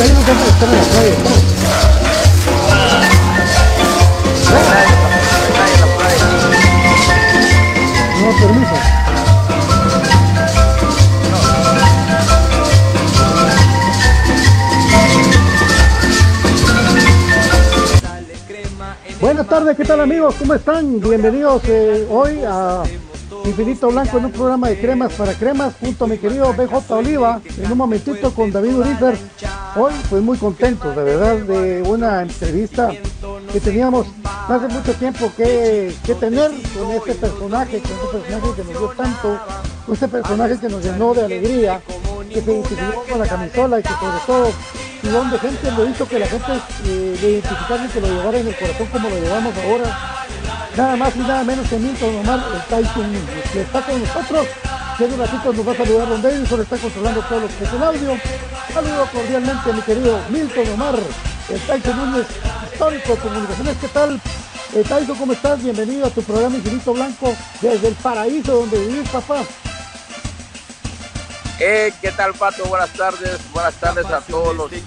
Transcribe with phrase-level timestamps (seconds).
[0.00, 0.06] No,
[8.40, 8.74] permiso.
[19.20, 20.34] Buenas tardes, ¿qué tal amigos?
[20.38, 20.98] ¿Cómo están?
[20.98, 22.84] Bienvenidos eh, hoy a
[23.44, 27.40] Infinito Blanco en un programa de cremas para cremas junto a mi querido BJ Oliva
[27.58, 29.18] en un momentito con David Urifer.
[29.76, 32.90] Hoy pues muy contentos de verdad de una entrevista
[33.52, 34.06] que teníamos
[34.48, 38.88] hace mucho tiempo que, que tener con este personaje, con este personaje que nos dio
[38.96, 39.40] tanto,
[39.86, 41.80] con este personaje que nos llenó de alegría,
[42.28, 44.52] que se identificó con la camisola y que sobre todo
[45.02, 46.52] un de gente lo hizo que la gente
[46.86, 50.16] eh, le identificara y que lo llevara en el corazón como lo llevamos ahora
[50.76, 53.12] nada más y nada menos que Milton Omar, el Tyson
[53.52, 54.46] que está con nosotros.
[54.96, 57.64] Que en un ratito nos va a saludar Don Davidson, está controlando todo lo que
[57.64, 58.18] es el audio.
[58.72, 60.98] Saludo cordialmente a mi querido Milton Omar,
[61.48, 62.26] el Tyson Núñez,
[62.72, 63.76] histórico de comunicaciones.
[63.80, 64.20] ¿Qué tal?
[64.74, 65.62] Eh, Tyson, ¿cómo estás?
[65.62, 69.42] Bienvenido a tu programa Infinito Blanco desde el paraíso donde vivís, papá.
[71.58, 72.64] Eh, ¿Qué tal, Pato?
[72.66, 73.40] Buenas tardes.
[73.52, 74.78] Buenas tardes a todos los que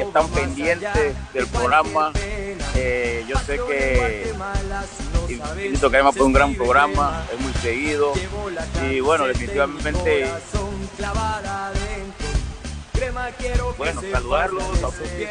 [0.00, 2.12] están pendientes del programa.
[2.74, 4.34] Eh, yo sé que
[5.28, 8.12] Infinito Crema fue un gran programa, es muy seguido.
[8.82, 10.28] Y bueno, definitivamente
[13.78, 15.30] bueno, saludarlos a ustedes,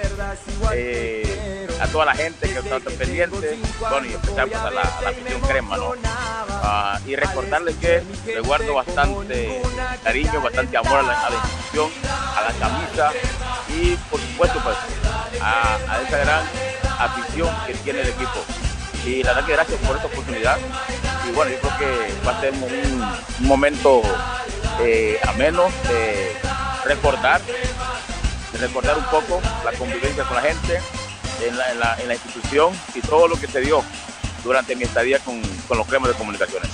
[0.73, 5.41] eh, a toda la gente que está pendiente, bueno, y especialmente a la, a afición
[5.41, 5.93] crema, ¿no?
[6.61, 9.61] Ah, y recordarles que le guardo bastante
[10.03, 13.11] cariño, bastante amor a la, institución, a la camisa
[13.69, 14.75] y por supuesto pues
[15.41, 16.43] a, esa gran
[16.99, 18.43] afición que tiene el equipo.
[19.05, 20.57] Y la verdad que gracias por esta oportunidad.
[21.27, 24.01] Y bueno, yo creo que va a ser un, momento
[24.81, 26.35] eh, ameno de
[26.89, 27.39] recordar,
[28.59, 30.81] recordar un poco la convivencia con la gente
[31.45, 33.83] en la, en la institución y todo lo que se dio
[34.43, 36.69] durante mi estadía con, con los cremas de comunicaciones.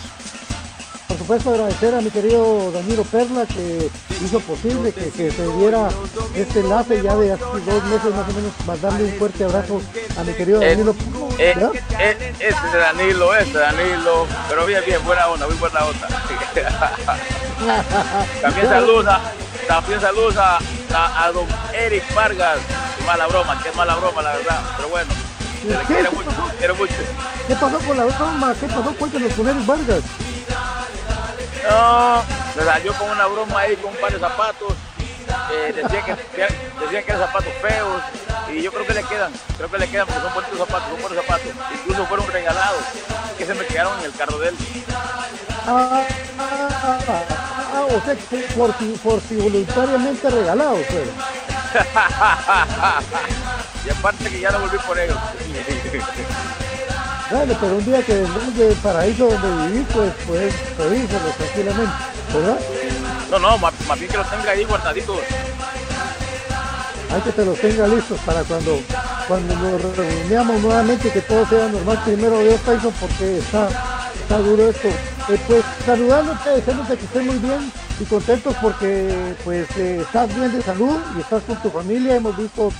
[1.10, 3.90] Por supuesto agradecer a mi querido Danilo Perla que
[4.24, 5.90] hizo posible que, se diera
[6.34, 9.82] este enlace ya de hace dos meses más o menos, más darle un fuerte abrazo
[10.18, 10.96] a mi querido Danilo.
[11.38, 11.54] Eh,
[12.00, 16.08] eh, este Danilo, este Danilo, pero bien, bien, buena onda, muy buena onda.
[18.42, 19.22] también saludos a,
[19.68, 20.60] también saludos a,
[20.94, 22.60] a, don Eric Vargas,
[23.06, 25.12] mala broma, que mala broma la verdad, pero bueno.
[25.62, 26.94] Se le quiere mucho, quiere mucho.
[27.48, 28.54] ¿Qué pasó con la broma?
[28.60, 28.94] ¿Qué pasó?
[28.96, 30.04] Cuéntanos con Eric Vargas.
[31.70, 32.24] No,
[32.56, 34.74] me salió con una broma ahí con un par de zapatos.
[35.52, 36.16] Eh, decía, que,
[36.80, 38.02] decía que eran zapatos feos
[38.52, 41.02] y yo creo que le quedan, creo que le quedan porque son bonitos zapatos, son
[41.02, 41.52] buenos zapatos.
[41.74, 42.84] Incluso fueron regalados,
[43.38, 44.56] que se me quedaron en el carro de él.
[45.68, 46.06] Ah,
[46.40, 48.16] ah, ah, ah o sea,
[48.56, 51.08] por, por si voluntariamente regalados, pues.
[53.86, 55.18] y aparte que ya no volví por ellos.
[57.32, 61.92] Bueno, pero un día que vengas del paraíso donde viví, pues puedes pedírselo tranquilamente,
[62.32, 62.60] ¿verdad?
[63.32, 65.18] No, no, más, bien que los tenga ahí guardaditos.
[67.12, 68.80] Hay que te los tenga listos para cuando,
[69.28, 72.00] cuando nos reunamos nuevamente que todo sea normal.
[72.06, 73.70] Primero Dios Tyson porque está,
[74.26, 74.88] está duro esto.
[74.88, 80.52] Eh, pues saludándote, deseándote que estés muy bien y contentos porque pues eh, estás bien
[80.52, 82.16] de salud y estás con tu familia.
[82.16, 82.72] Hemos visto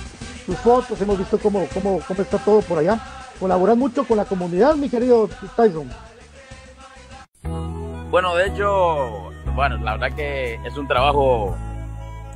[0.44, 3.00] tus fotos, hemos visto cómo, cómo, cómo está todo por allá
[3.38, 5.88] colaborar mucho con la comunidad, mi querido Tyson.
[8.10, 11.54] Bueno, de hecho, bueno, la verdad que es un trabajo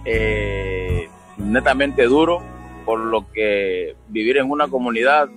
[0.05, 1.09] eh,
[1.39, 2.43] netamente duro,
[2.85, 5.29] por lo que vivir en una comunidad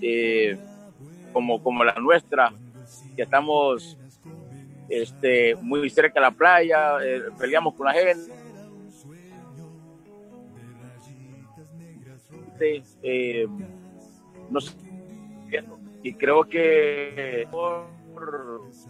[0.00, 0.56] eh,
[1.32, 2.52] como, como la nuestra,
[3.14, 3.96] que estamos
[4.88, 8.32] este, muy cerca de la playa, eh, peleamos con la gente.
[13.02, 13.46] Eh,
[16.02, 17.46] y creo que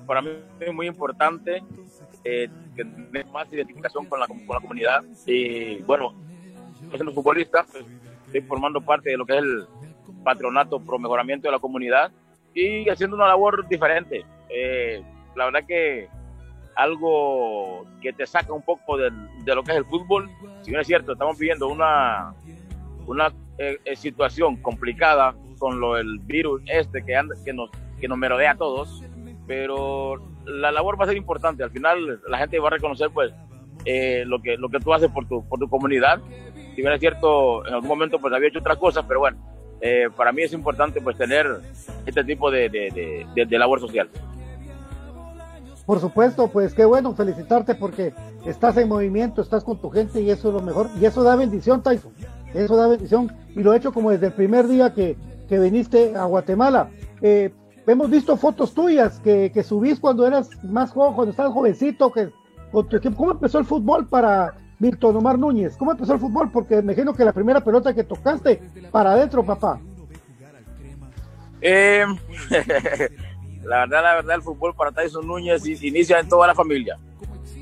[0.07, 0.31] para mí
[0.61, 1.63] es muy importante
[2.25, 5.05] eh, tener más identificación con la, con la comunidad.
[5.27, 6.15] Y bueno,
[6.93, 7.85] siendo futbolista, pues,
[8.27, 9.67] estoy formando parte de lo que es el
[10.23, 12.11] patronato pro mejoramiento de la comunidad
[12.55, 14.25] y haciendo una labor diferente.
[14.49, 15.03] Eh,
[15.35, 16.09] la verdad que
[16.77, 19.11] algo que te saca un poco de,
[19.47, 20.31] lo que es el fútbol.
[20.63, 22.35] Si bien es cierto, estamos viviendo una,
[23.07, 27.71] una eh, eh, situación complicada con lo del virus este que, anda, que, nos,
[28.01, 29.03] que nos merodea a todos,
[29.47, 30.17] pero
[30.47, 31.63] la labor va a ser importante.
[31.63, 33.33] Al final la gente va a reconocer pues
[33.85, 36.21] eh, lo, que, lo que tú haces por tu, por tu comunidad.
[36.75, 39.39] Si bien es cierto, en algún momento pues había hecho otras cosas, pero bueno,
[40.17, 41.47] para mí es importante pues tener
[42.07, 44.09] este tipo de, de, de, de labor social.
[45.87, 48.15] Por supuesto, pues qué bueno felicitarte porque
[48.47, 50.89] estás en movimiento, estás con tu gente y eso es lo mejor.
[50.99, 52.13] Y eso da bendición, Tyson.
[52.55, 53.31] Eso da bendición.
[53.55, 55.17] Y lo he hecho como desde el primer día que,
[55.47, 56.89] que viniste a Guatemala.
[57.21, 57.53] Eh,
[57.87, 62.31] hemos visto fotos tuyas que, que, subís cuando eras más joven, cuando estabas jovencito, que
[62.73, 63.17] con tu equipo.
[63.17, 65.77] ¿Cómo empezó el fútbol para Milton Omar Núñez?
[65.77, 66.51] ¿Cómo empezó el fútbol?
[66.51, 68.61] Porque me imagino que la primera pelota que tocaste
[68.91, 69.81] para adentro, papá.
[71.61, 72.05] Eh,
[73.65, 76.99] La verdad, la verdad, el fútbol para Tyson Núñez inicia en toda la familia.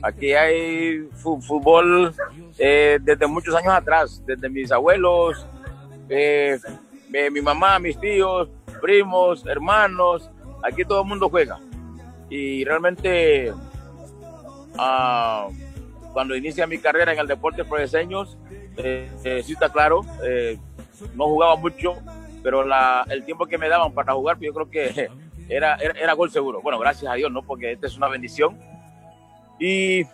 [0.03, 2.12] Aquí hay fútbol
[2.59, 5.47] eh, desde muchos años atrás, desde mis abuelos,
[6.08, 6.58] eh,
[7.31, 8.49] mi mamá, mis tíos,
[8.81, 10.29] primos, hermanos.
[10.65, 11.61] Aquí todo el mundo juega.
[12.29, 13.53] Y realmente,
[14.76, 15.47] ah,
[16.12, 18.37] cuando inicia mi carrera en el deporte por diseños,
[18.76, 19.11] eh,
[19.44, 20.03] sí está claro,
[21.14, 21.97] no jugaba mucho,
[22.43, 25.09] pero la, el tiempo que me daban para jugar, pues yo creo que
[25.49, 26.61] era, era, gol seguro.
[26.61, 27.43] Bueno, gracias a Dios, ¿no?
[27.43, 28.59] Porque esta es una bendición.
[29.59, 30.05] Y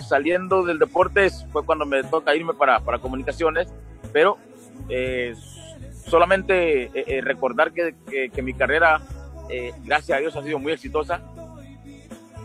[0.00, 3.72] saliendo del deporte fue cuando me toca irme para, para comunicaciones,
[4.12, 4.38] pero
[4.88, 5.34] eh,
[6.06, 7.94] solamente eh, eh, recordar que,
[8.30, 9.00] que, mi carrera,
[9.84, 11.22] gracias a Dios, ha sido muy exitosa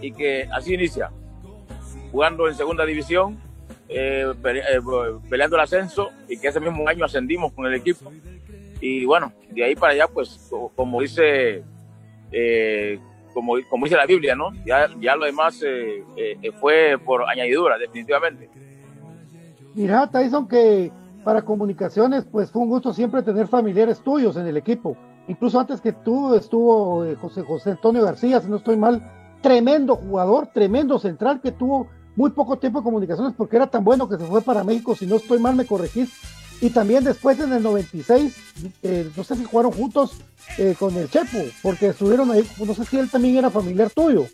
[0.01, 1.11] y que así inicia,
[2.11, 3.37] jugando en segunda división,
[3.87, 8.11] peleando el ascenso y que ese mismo año ascendimos con el equipo.
[8.81, 11.63] Y bueno, de ahí para allá, pues como dice
[12.31, 12.99] eh,
[13.33, 14.51] como, como dice la Biblia, ¿no?
[14.65, 18.49] Ya, ya lo demás eh, eh, fue por añadidura, definitivamente.
[19.75, 20.91] Mira, Tyson, que
[21.23, 24.97] para comunicaciones, pues fue un gusto siempre tener familiares tuyos en el equipo.
[25.27, 29.03] Incluso antes que tú estuvo José, José Antonio García, si no estoy mal,
[29.41, 31.87] tremendo jugador, tremendo central que tuvo
[32.19, 35.05] muy poco tiempo de comunicaciones porque era tan bueno que se fue para México, si
[35.05, 36.09] no estoy mal me corregís,
[36.59, 38.35] y también después en el 96,
[38.83, 40.17] eh, no sé si jugaron juntos
[40.57, 44.25] eh, con el Chepo, porque estuvieron ahí, no sé si él también era familiar tuyo,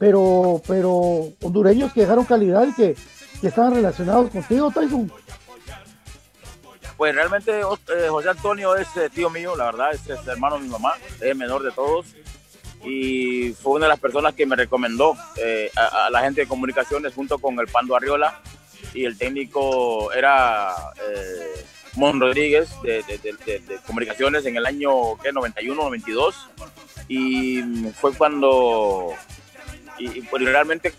[0.00, 2.96] pero, pero hondureños que dejaron calidad y que,
[3.42, 5.10] estaban relacionados contigo, Tyson.
[6.96, 10.94] Pues realmente eh, José Antonio es tío mío, la verdad, es, hermano de mi mamá,
[11.20, 12.06] es menor de todos
[12.84, 15.14] y fue una de las personas que me recomendó
[15.76, 18.40] a, a, la gente de comunicaciones junto con el Pando Arriola
[18.94, 20.74] y el técnico era
[21.08, 23.20] eh, Mon Rodríguez de,
[23.86, 25.32] comunicaciones en el año ¿qué?
[25.32, 26.48] 91, 92
[27.08, 27.62] y
[28.00, 29.14] fue cuando
[29.98, 30.94] y, pues, realmente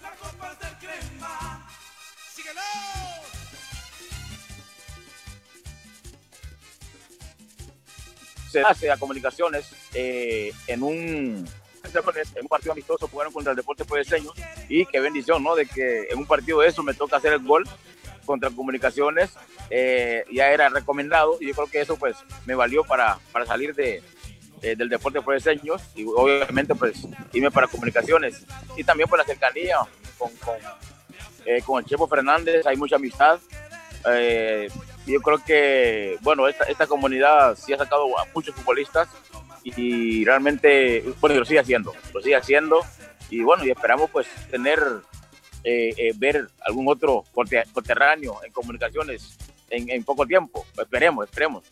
[8.52, 11.50] se hace a comunicaciones eh, en un
[11.84, 14.32] en un partido amistoso jugaron contra el Deporte Puedeseño
[14.70, 15.56] y qué bendición, ¿no?
[15.56, 17.68] De que en un partido de eso me toca hacer el gol
[18.26, 19.32] contra Comunicaciones,
[19.70, 23.74] eh, ya era recomendado y yo creo que eso pues me valió para, para salir
[23.76, 24.02] de,
[24.62, 28.46] del Deporte Puedeseño y obviamente pues irme para Comunicaciones
[28.78, 29.78] y también por la cercanía
[30.18, 30.56] con, con,
[31.46, 33.40] eh, con el Chepo Fernández, hay mucha amistad.
[34.14, 34.70] Eh,
[35.06, 39.08] yo creo que, bueno, esta, esta comunidad sí ha sacado a muchos futbolistas
[39.64, 42.82] y realmente, bueno, lo sigue haciendo, lo sigue haciendo.
[43.30, 44.80] Y bueno, y esperamos pues tener,
[45.64, 47.24] eh, eh, ver algún otro
[47.74, 49.38] coterráneo en comunicaciones
[49.70, 51.64] en, en, poco tiempo, esperemos, esperemos.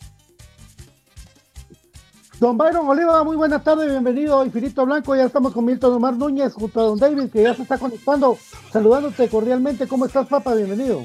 [2.38, 4.40] Don Byron Oliva, muy buenas tardes, bienvenido.
[4.40, 7.54] A Infinito Blanco, ya estamos con Milton Omar Núñez junto a Don David que ya
[7.54, 8.38] se está conectando,
[8.72, 10.54] saludándote cordialmente, ¿cómo estás papá?
[10.54, 11.04] Bienvenido.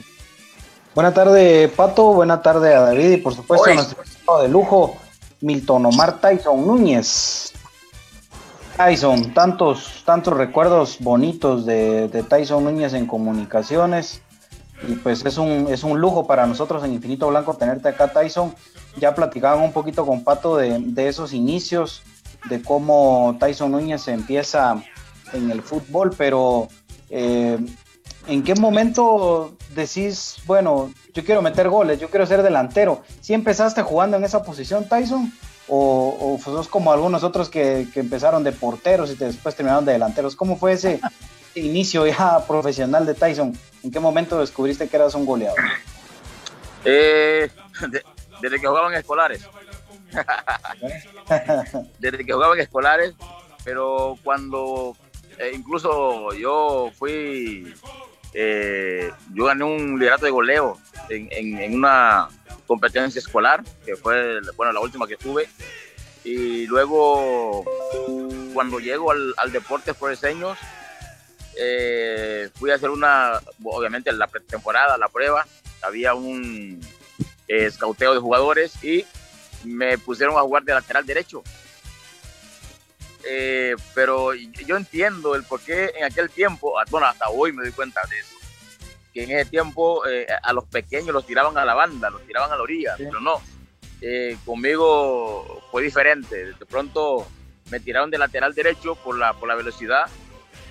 [0.93, 4.97] Buenas tardes Pato, buenas tardes a David y por supuesto a nuestro de lujo
[5.45, 7.53] Milton Omar Tyson Núñez.
[8.75, 14.23] Tyson, tantos, tantos recuerdos bonitos de, Tyson Núñez en comunicaciones.
[14.87, 18.55] Y pues es un, es un lujo para nosotros en Infinito Blanco tenerte acá, Tyson.
[18.97, 22.01] Ya platicaban un poquito con Pato de, esos inicios,
[22.49, 24.83] de cómo Tyson Núñez empieza
[25.31, 26.69] en el fútbol, pero
[27.11, 27.59] eh,
[28.27, 33.03] ¿en qué momento decís, bueno, yo quiero meter goles, yo quiero ser delantero.
[33.21, 35.31] ¿Si empezaste jugando en esa posición, Tyson?
[35.67, 40.35] ¿O, o sos como algunos otros que, empezaron de porteros y después terminaron de delanteros?
[40.35, 40.99] ¿Cómo fue ese
[41.55, 43.57] inicio ya profesional de Tyson?
[43.83, 45.59] ¿En qué momento descubriste que eras un goleador?
[46.83, 47.49] Eh,
[48.41, 49.47] desde que jugaban escolares.
[51.99, 53.13] desde que jugaban escolares,
[53.63, 54.95] pero cuando
[55.37, 57.73] eh, incluso yo fui,
[58.37, 60.77] eh, yo gané un liderato de goleo
[61.09, 62.27] en, una
[62.67, 65.47] competencia escolar, que fue bueno, la última que tuve.
[66.25, 67.63] Y luego,
[68.53, 70.57] cuando llego al, al deporte diseños
[71.57, 75.45] eh, fui a hacer una, obviamente la pretemporada, la prueba,
[75.81, 76.81] había un
[77.47, 79.05] escauteo de jugadores y
[79.63, 81.41] me pusieron a jugar de lateral derecho.
[83.27, 87.63] Eh, pero yo entiendo el por qué en aquel tiempo, ah, bueno, hasta hoy me
[87.63, 88.35] doy cuenta de eso,
[89.11, 92.51] que en ese tiempo eh, a los pequeños los tiraban a la banda, los tiraban
[92.51, 93.41] a la orilla, pero no.
[94.01, 96.53] Eh, conmigo fue diferente.
[96.53, 97.27] De pronto
[97.71, 100.05] me tiraron de lateral derecho por la, por la velocidad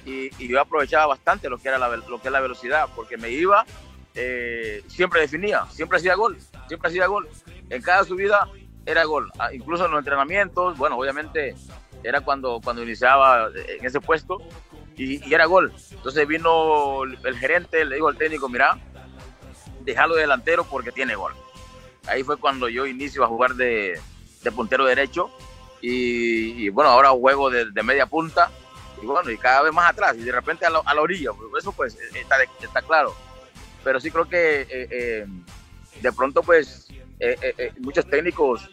[0.06, 3.30] y, yo aprovechaba bastante lo que era la, lo que es la velocidad, porque me
[3.30, 3.64] iba,
[4.86, 7.28] siempre definía, siempre hacía gol, siempre hacía gol.
[7.68, 8.46] En cada subida
[8.86, 11.56] era gol, ah, incluso en los entrenamientos, bueno, obviamente
[12.04, 14.38] era cuando, cuando iniciaba en ese puesto
[14.96, 15.72] y, era gol.
[15.90, 18.78] Entonces vino el, gerente, le dijo al técnico, mira,
[19.80, 21.32] déjalo delantero porque tiene gol.
[22.06, 24.00] Ahí fue cuando yo inicio a jugar de,
[24.54, 25.30] puntero derecho
[25.80, 28.50] y, bueno, ahora juego de, media punta
[29.02, 31.30] y bueno, y cada vez más atrás y de repente a la, orilla.
[31.58, 31.96] Eso pues
[32.60, 33.14] está, claro.
[33.82, 35.26] Pero sí creo que eh, eh,
[36.00, 38.68] de pronto pues eh, muchos técnicos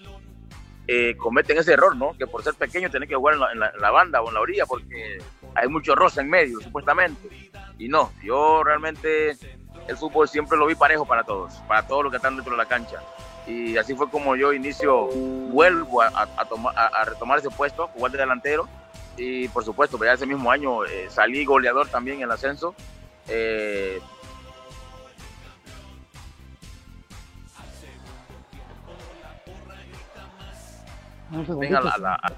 [0.87, 2.13] eh, cometen ese error, ¿no?
[2.17, 5.19] Que por ser pequeño tienen que jugar en la, banda o en la orilla porque
[5.55, 7.51] hay mucho rosa en medio, supuestamente.
[7.77, 9.37] Y no, yo realmente
[9.87, 12.57] el fútbol siempre lo vi parejo para todos, para todos los que están dentro de
[12.57, 13.01] la cancha.
[13.47, 18.67] Y así fue como yo inicio, vuelvo a, a, retomar ese puesto, jugar de delantero.
[19.17, 22.75] Y por supuesto, ya ese mismo año eh, salí goleador también en el ascenso.
[23.27, 23.99] Eh,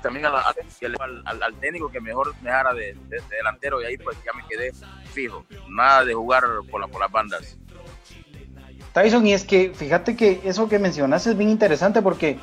[0.01, 2.95] también, al, técnico que mejor me dejara de,
[3.29, 4.71] delantero y ahí pues ya me quedé
[5.11, 5.45] fijo.
[5.69, 7.57] Nada de jugar por, la, por las bandas.
[8.93, 12.39] Tyson, y es que fíjate que eso que mencionaste es bien interesante porque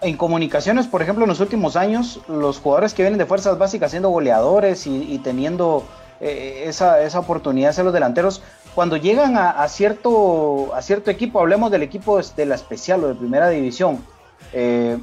[0.00, 3.90] en comunicaciones, por ejemplo, en los últimos años, los jugadores que vienen de fuerzas básicas
[3.92, 5.84] siendo goleadores y, teniendo
[6.20, 8.42] eh, esa, esa, oportunidad de ser los delanteros,
[8.74, 13.14] cuando llegan a, cierto, a cierto equipo, hablemos del equipo de la especial o de
[13.14, 14.04] primera división,
[14.52, 14.98] eh,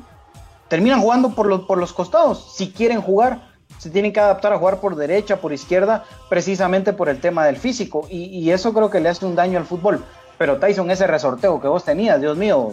[0.73, 3.53] terminan jugando por los, por los costados, si quieren jugar.
[3.77, 7.57] Se tienen que adaptar a jugar por derecha, por izquierda, precisamente por el tema del
[7.57, 8.07] físico.
[8.09, 10.03] Y, eso creo que le hace un daño al fútbol.
[10.39, 12.71] Pero Tyson, ese resorteo que vos tenías, Dios mío,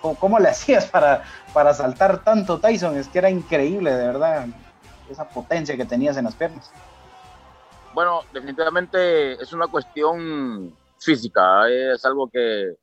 [0.00, 2.96] ¿cómo, le hacías para, para saltar tanto, Tyson?
[2.96, 4.46] Es que era increíble, de verdad,
[5.08, 6.72] esa potencia que tenías en las piernas.
[7.94, 12.74] Bueno, definitivamente es una cuestión física, es algo que,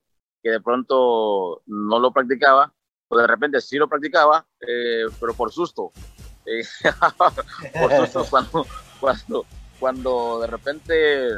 [0.42, 2.72] que de pronto no lo practicaba
[3.16, 5.94] pues de repente sí lo practicaba, eh, pero por susto.
[6.46, 6.66] Eh,
[7.80, 8.68] por susto cuando,
[9.00, 9.46] cuando,
[9.80, 11.30] cuando de repente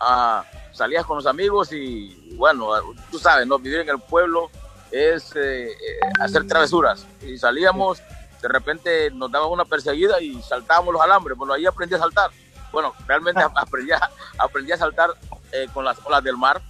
[0.00, 2.72] ah, salías con los amigos y bueno,
[3.10, 3.58] tú sabes, ¿no?
[3.58, 4.50] Vivir en el pueblo
[4.90, 5.70] es eh,
[6.20, 7.06] hacer travesuras.
[7.22, 8.02] Y salíamos,
[8.42, 11.38] de repente nos daban una perseguida y saltábamos los alambres.
[11.38, 12.30] Bueno, ahí aprendí a saltar.
[12.70, 15.08] Bueno, realmente aprendí a, aprendí a saltar
[15.72, 16.60] con las olas del mar,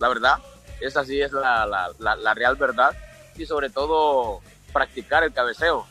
[0.00, 0.38] la verdad.
[0.80, 2.96] Esa sí es la, la, la real verdad
[3.38, 4.40] y sobre todo
[4.72, 5.86] practicar el cabeceo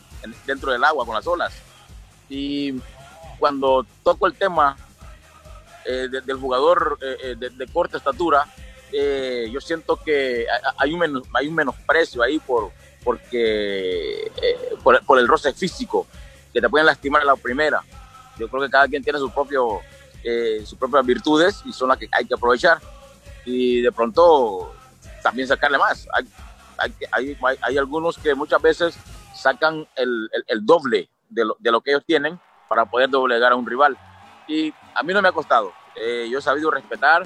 [0.46, 1.54] dentro del agua con las olas.
[2.30, 2.76] Y
[3.40, 4.76] cuando toco el tema
[5.86, 8.46] eh, del jugador eh, eh, de, corta estatura,
[8.92, 10.46] yo siento que
[10.78, 12.72] hay un, hay un menosprecio ahí por,
[13.04, 14.32] porque,
[14.84, 16.08] por, el roce físico,
[16.54, 17.82] que te pueden lastimar a la primera.
[18.38, 19.82] Yo creo que cada quien tiene su propio,
[20.66, 22.80] sus propias virtudes y son las que hay que aprovechar.
[23.46, 24.74] Y de pronto
[25.22, 26.08] también sacarle más.
[26.78, 28.98] Hay, hay, algunos que muchas veces
[29.34, 33.56] sacan el, el, doble de lo, de lo, que ellos tienen para poder doblegar a
[33.56, 33.98] un rival.
[34.48, 35.74] Y a mí no me ha costado.
[35.96, 37.26] Eh, yo he sabido respetar,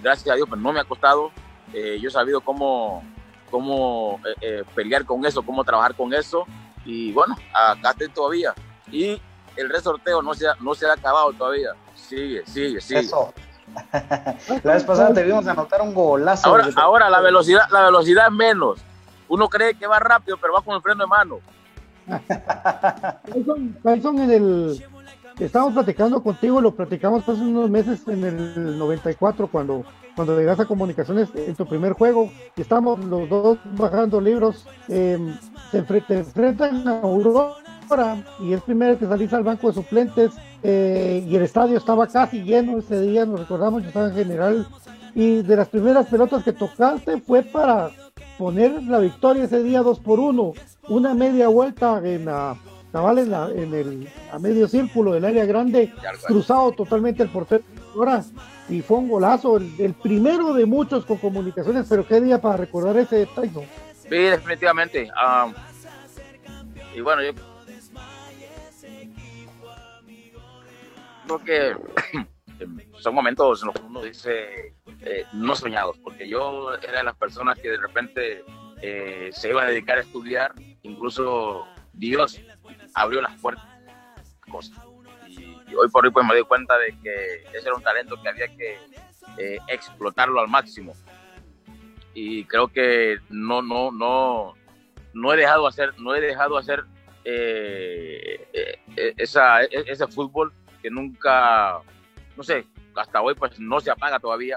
[0.00, 1.30] gracias a Dios, pero pues no me ha costado.
[1.72, 3.02] Eh, yo he sabido cómo,
[3.50, 6.46] cómo eh, pelear con eso, cómo trabajar con eso.
[6.84, 8.54] Y bueno, acá estoy todavía.
[8.90, 9.20] Y
[9.56, 11.70] el resorteo no se ha, no se ha acabado todavía.
[11.94, 13.00] Sigue, sigue, sigue.
[13.00, 13.32] Eso.
[14.62, 16.48] La vez pasada te vimos anotar un golazo.
[16.48, 18.80] Ahora, ahora la velocidad, la velocidad es menos.
[19.28, 21.38] Uno cree que va rápido, pero va con el freno de mano.
[23.84, 24.84] en el
[25.38, 30.66] estamos platicando contigo, lo platicamos hace unos meses en el 94 cuando cuando llegas a
[30.66, 35.18] comunicaciones en tu primer juego y estamos los dos bajando libros, eh,
[35.70, 37.54] se enfrentan a Aurora
[38.40, 42.42] y es primero que salís al banco de suplentes eh, y el estadio estaba casi
[42.42, 44.66] lleno ese día, nos recordamos, yo estaba en general
[45.14, 47.90] y de las primeras pelotas que tocaste fue para
[48.38, 50.52] poner la victoria ese día 2 por 1,
[50.88, 52.56] una media vuelta en la,
[52.90, 55.92] cabal en, la, en el a medio círculo del área grande,
[56.26, 57.64] cruzado totalmente el portero
[58.68, 62.96] y fue un golazo, el, primero de muchos con comunicaciones, pero qué día para recordar
[62.96, 63.64] ese Tyson.
[64.02, 65.10] Sí, definitivamente.
[65.14, 65.52] Ah,
[66.94, 67.32] y bueno, yo
[71.26, 71.76] creo que
[73.00, 77.16] son momentos en los que uno dice eh, no soñados, porque yo era de las
[77.16, 78.44] personas que de repente
[78.80, 80.52] eh, se iba a dedicar a estudiar,
[80.82, 82.40] incluso Dios
[82.94, 83.66] abrió las puertas.
[85.26, 88.28] Y, hoy por hoy pues me doy cuenta de que ese era un talento que
[88.28, 88.78] había que
[89.38, 90.94] eh, explotarlo al máximo.
[92.14, 94.54] Y creo que no, no, no,
[95.14, 96.84] no he dejado hacer, no he dejado hacer
[99.16, 100.52] esa, e, ese fútbol
[100.82, 101.78] que nunca,
[102.36, 104.56] no sé, hasta hoy pues no se apaga todavía,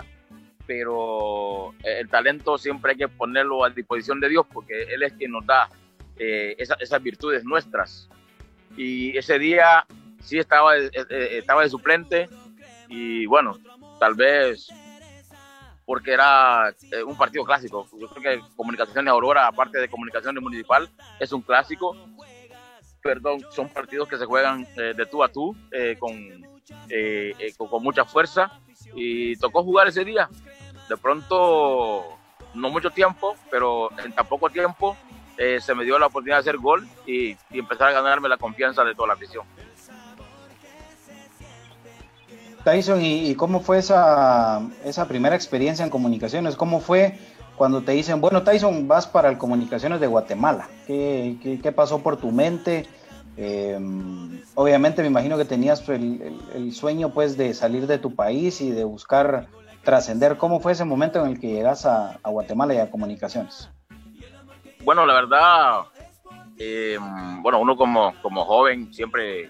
[0.65, 5.31] pero el talento siempre hay que ponerlo a disposición de Dios porque Él es quien
[5.31, 5.69] nos da
[6.17, 8.09] eh, esas virtudes nuestras.
[8.77, 9.85] Y ese día
[10.21, 12.29] sí estaba, eh, eh, estaba de suplente
[12.87, 13.57] y bueno,
[13.99, 14.69] tal vez
[15.85, 16.73] porque era
[17.05, 17.87] un partido clásico.
[17.99, 20.89] Yo creo que Comunicaciones Aurora, aparte de Comunicaciones Municipal,
[21.19, 21.95] es un clásico.
[23.05, 25.55] Perdón, son partidos que se juegan de tú a tú,
[25.99, 26.11] con,
[27.55, 28.51] con, con mucha fuerza.
[28.95, 30.27] Y tocó jugar ese día.
[30.89, 32.17] De pronto,
[32.55, 34.97] no mucho tiempo, pero en tan poco tiempo
[35.37, 38.83] eh, se me dio la oportunidad de hacer gol y, empezar a ganarme la confianza
[38.83, 39.45] de toda la afición.
[42.63, 46.55] Tyson, ¿y, cómo fue esa, esa primera experiencia en comunicaciones?
[46.55, 47.19] ¿Cómo fue
[47.57, 50.69] cuando te dicen, bueno, Tyson, vas para el Comunicaciones de Guatemala?
[50.87, 52.87] ¿Qué, pasó por tu mente?
[53.37, 53.77] Eh,
[54.55, 58.83] obviamente me imagino que tenías el, sueño pues de salir de tu país y de
[58.83, 59.47] buscar
[59.83, 60.37] trascender.
[60.37, 63.69] ¿Cómo fue ese momento en el que llegas a, a Guatemala y a Comunicaciones?
[64.83, 65.85] Bueno, la verdad,
[66.57, 66.97] eh,
[67.41, 69.49] bueno, uno como, como joven siempre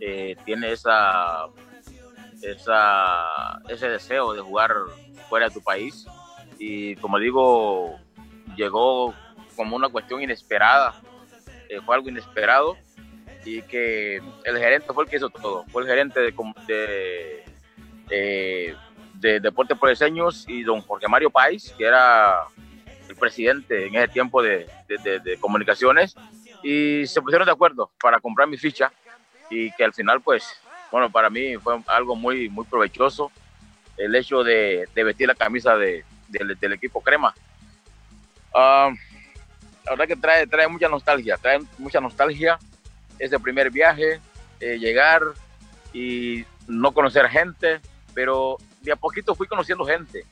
[0.00, 1.46] eh, tiene esa,
[2.40, 4.72] esa, ese deseo de jugar
[5.28, 6.06] fuera de tu país.
[6.64, 7.98] Y como digo,
[8.54, 9.12] llegó
[9.56, 10.94] como una cuestión inesperada,
[11.68, 12.76] eh, fue algo inesperado
[13.44, 16.32] y que el gerente fue el que hizo todo, fue el gerente de,
[16.68, 17.44] de,
[18.08, 18.76] de,
[19.14, 22.44] de Deportes por Diseños y don Jorge Mario Pais, que era
[23.18, 26.14] presidente en ese tiempo de, de, comunicaciones
[26.62, 28.92] y se pusieron de acuerdo para comprar mi ficha
[29.50, 30.44] y que al final pues
[30.92, 33.32] bueno para mí fue algo muy muy provechoso
[33.96, 37.34] el hecho de, vestir la camisa de, del equipo crema
[38.54, 38.90] uh,
[39.84, 42.58] la verdad que trae trae mucha nostalgia trae mucha nostalgia
[43.18, 44.20] ese primer viaje
[44.60, 45.22] eh, llegar
[45.92, 47.80] y no conocer gente
[48.14, 50.24] pero de a poquito fui conociendo gente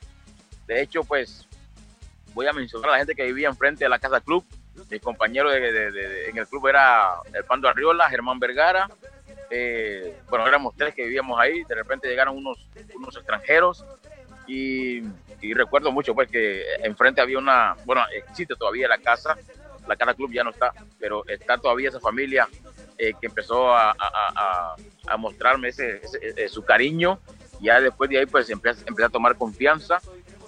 [0.66, 1.46] de hecho pues
[2.34, 4.44] voy a mencionar a la gente que vivía enfrente de la Casa Club.
[4.90, 8.88] Mi compañero de, en el club era el Pando Arriola, Germán Vergara.
[9.50, 11.64] Eh, bueno, éramos tres que vivíamos ahí.
[11.64, 13.84] De repente llegaron unos, unos extranjeros
[14.50, 19.36] y, recuerdo mucho pues que enfrente había una, bueno, existe todavía la casa.
[19.86, 22.46] La Casa Club ya no está, pero está todavía esa familia
[22.98, 23.96] eh, que empezó a,
[25.06, 26.00] a, mostrarme ese,
[26.48, 27.18] su cariño.
[27.60, 30.00] Ya después de ahí pues empecé, empecé a tomar confianza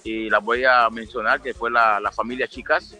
[0.04, 2.96] y las voy a mencionar, que fue la, la familia Chicas,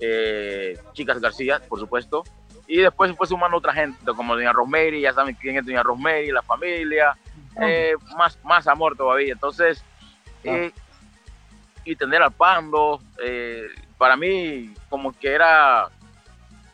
[0.00, 2.24] eh, Chicas García, por supuesto,
[2.66, 6.30] y después fue sumando otra gente, como Doña Rosemary, ya saben quién es Doña Rosemary,
[6.30, 7.16] la familia,
[7.60, 9.32] eh, más, más amor todavía.
[9.32, 9.84] Entonces,
[10.44, 10.72] eh,
[11.84, 13.00] y tener al Pando,
[13.98, 15.88] para mí como que era,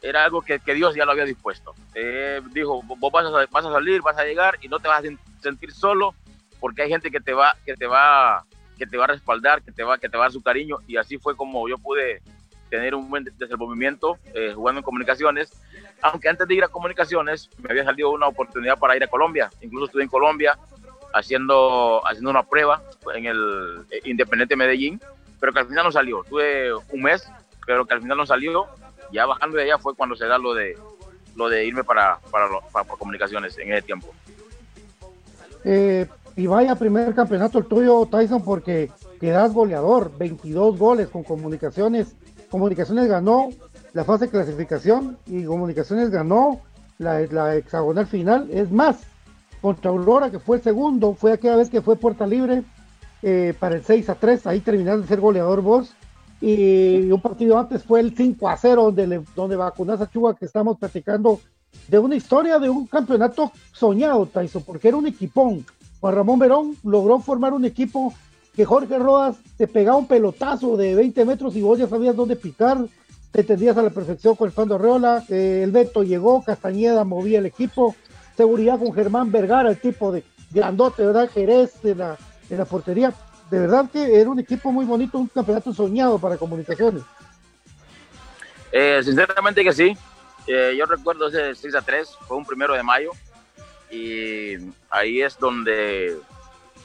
[0.02, 1.74] era algo que, que Dios ya lo había dispuesto.
[2.52, 5.42] dijo, vos vas a, vas a salir, vas a llegar y no te vas a
[5.42, 6.14] sentir solo
[6.61, 8.44] porque hay gente que te va, que te va
[8.78, 10.78] que te va a respaldar, que te va, que te va a dar su cariño.
[10.87, 12.22] Y así fue como yo pude
[12.70, 15.50] tener un buen desenvolvimiento eh, jugando en comunicaciones.
[16.00, 19.50] Aunque antes de ir a comunicaciones me había salido una oportunidad para ir a Colombia.
[19.61, 20.57] Incluso estuve en Colombia
[21.14, 22.83] haciendo, haciendo una prueba
[23.14, 25.01] en el eh, Independiente Medellín,
[25.40, 26.25] pero que al final no salió.
[26.29, 27.29] Tuve un mes,
[27.66, 28.66] pero que al final no salió.
[29.12, 30.77] Ya bajando de allá fue cuando se da lo de,
[31.37, 32.49] lo de irme para, para,
[32.99, 34.09] comunicaciones en ese tiempo.
[35.64, 38.90] Eh, y vaya primer campeonato el tuyo, Tyson, porque
[39.21, 42.14] quedas goleador, 22 goles con comunicaciones.
[42.51, 43.51] Comunicaciones ganó
[43.92, 46.61] la fase de clasificación y Comunicaciones ganó
[46.99, 48.49] la, hexagonal final.
[48.53, 49.03] Es más,
[49.61, 52.62] contra Aurora, que fue el segundo, fue aquella vez que fue puerta libre
[53.23, 55.92] eh, para el 6 a 3, ahí terminaste de ser goleador vos.
[56.40, 60.35] Y un partido antes fue el 5 a 0, donde, le, donde vacunas a Chuga,
[60.35, 61.40] que estamos platicando
[61.88, 65.64] de una historia de un campeonato soñado, Tyson, porque era un equipón
[66.01, 68.14] Juan Ramón Verón logró formar un equipo
[68.55, 72.37] que Jorge Rodas te pegaba un pelotazo de 20 metros y vos ya sabías dónde
[72.37, 72.79] picar.
[73.31, 77.40] te entendías a la perfección con el Fando Arreola, eh, el Beto llegó, Castañeda movía
[77.40, 77.94] el equipo,
[78.38, 80.22] seguridad con Germán Vergara, el tipo de
[80.53, 81.29] grandote, ¿verdad?
[81.29, 82.16] Jerez en la,
[82.48, 83.12] en la portería.
[83.51, 87.03] De verdad que era un equipo muy bonito, un campeonato soñado para comunicaciones.
[88.70, 89.96] Eh, sinceramente que sí.
[90.46, 93.11] Eh, yo recuerdo ese 6 a 3, fue un primero de mayo.
[93.90, 94.55] Y
[94.88, 96.16] ahí es donde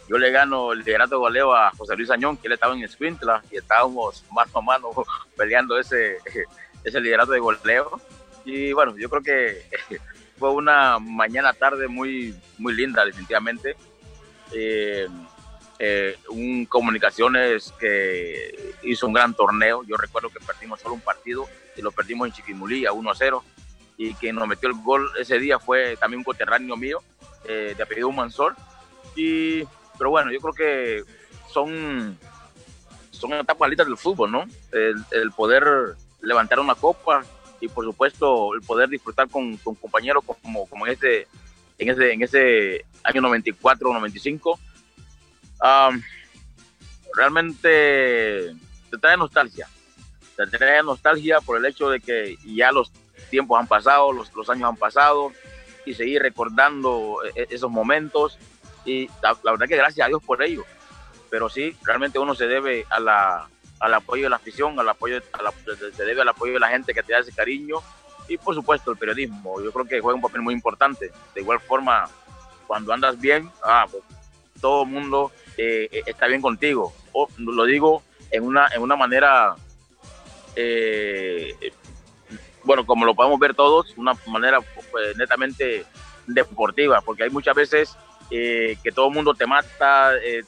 [0.09, 2.81] yo le gano el liderato de goleo a José Luis Añón, que él estaba en
[2.81, 4.89] Escuintla y estábamos mano a mano
[5.37, 6.17] peleando ese,
[6.83, 8.01] ese liderato de goleo.
[8.43, 9.67] Y bueno, yo creo que
[10.37, 13.75] fue una mañana tarde muy, muy linda, definitivamente.
[14.51, 15.07] Eh,
[15.79, 19.83] eh, un Comunicaciones que hizo un gran torneo.
[19.83, 23.15] Yo recuerdo que perdimos solo un partido y lo perdimos en Chiquimulí a 1 a
[23.15, 23.43] 0.
[23.97, 27.01] Y quien nos metió el gol ese día fue también un coterráneo mío,
[27.45, 28.55] eh, de apellido Mansor.
[29.15, 29.63] Y
[29.97, 31.03] pero bueno, yo creo que
[31.51, 32.17] son,
[33.11, 34.45] son etapas del fútbol, ¿no?
[34.71, 37.23] El, poder levantar una copa
[37.63, 41.27] y por supuesto el poder disfrutar con, compañeros como, como en, este,
[41.77, 44.59] en, ese, en ese año 94 o 95.
[47.15, 48.53] realmente
[48.91, 49.67] te trae nostalgia.
[50.35, 52.91] Te trae nostalgia por el hecho de que ya los
[53.29, 55.31] tiempos han pasado, los, los años han pasado
[55.85, 58.37] y seguir recordando e, e, esos momentos
[58.83, 60.65] y la, verdad que gracias a Dios por ello.
[61.29, 63.49] Pero sí, realmente uno se debe a la,
[63.83, 65.19] al apoyo de la afición, al apoyo,
[65.93, 67.79] se debe al apoyo de la gente que te da ese cariño
[68.29, 69.61] y por supuesto el periodismo.
[69.61, 71.11] Yo creo que juega un papel muy importante.
[71.35, 72.09] De igual forma,
[72.65, 74.01] cuando andas bien, ah, pues,
[74.61, 76.93] todo el mundo eh, eh, está bien contigo.
[77.11, 79.55] O, lo digo en una, en una manera,
[80.55, 81.53] eh,
[82.63, 85.85] bueno, como lo podemos ver todos, una manera pues, netamente
[86.25, 87.97] deportiva, porque hay muchas veces
[88.31, 90.41] eh, que todo el mundo te mata eh,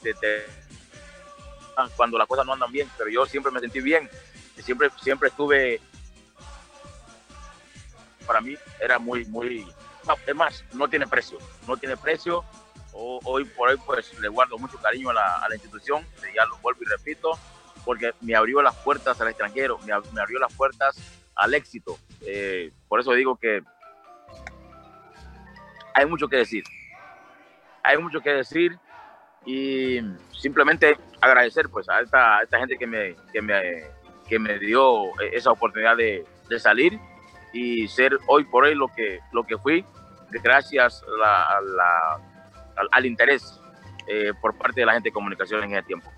[1.96, 4.08] cuando las cosas no andan bien, pero yo siempre me sentí bien,
[4.62, 5.80] siempre, siempre estuve,
[8.26, 9.66] para mí era muy, muy,
[10.26, 12.44] es más, no tiene precio, no tiene precio,
[12.92, 15.14] hoy por hoy pues le guardo mucho cariño a
[15.48, 17.38] la, institución, ya lo vuelvo y repito,
[17.84, 20.96] porque me abrió las puertas al extranjero, me, abrió las puertas
[21.34, 23.62] al éxito, eh, por eso digo que
[25.94, 26.64] hay mucho que decir,
[27.82, 28.78] hay mucho que decir
[29.46, 30.00] y
[30.32, 33.84] simplemente agradecer pues a esta, gente que me, que me,
[34.28, 36.26] que me dio esa oportunidad de,
[36.58, 36.98] salir
[37.52, 39.84] y ser hoy por hoy lo que, lo que fui
[40.42, 41.02] gracias
[42.92, 43.60] al, interés
[44.06, 46.10] eh, por parte de la gente de comunicación en ese tiempo.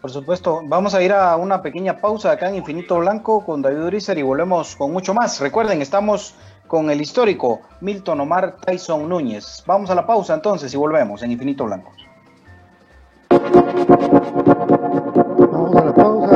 [0.00, 3.84] Por supuesto, vamos a ir a una pequeña pausa acá en Infinito Blanco con David
[3.84, 5.40] Urizer y volvemos con mucho más.
[5.40, 6.34] Recuerden, estamos
[6.66, 9.64] con el histórico Milton Omar Tyson Núñez.
[9.66, 11.92] Vamos a la pausa entonces y volvemos en Infinito Blanco.
[15.52, 16.35] Vamos a la pausa,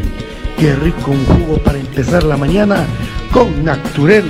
[0.58, 2.88] qué rico un jugo para empezar la mañana
[3.32, 4.26] con Naturel,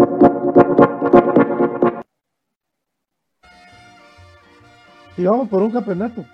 [5.17, 6.25] Y vamos por un campeonato.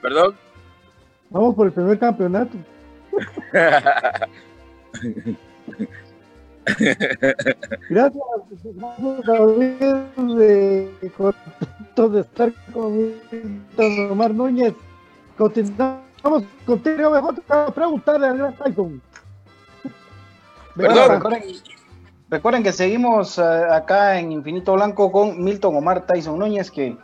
[0.00, 0.34] ¿Perdón?
[1.30, 2.56] Vamos por el primer campeonato.
[7.90, 8.24] Gracias,
[9.26, 9.74] David,
[10.36, 10.90] de,
[12.10, 13.14] de estar con
[14.10, 14.74] Omar Núñez.
[15.36, 19.02] Continuamos contigo, mejor te preguntarle al gran Tyson.
[20.76, 21.42] Perdón, recuerden,
[22.28, 26.96] recuerden, que seguimos uh, acá en Infinito Blanco con Milton Omar Tyson Núñez, que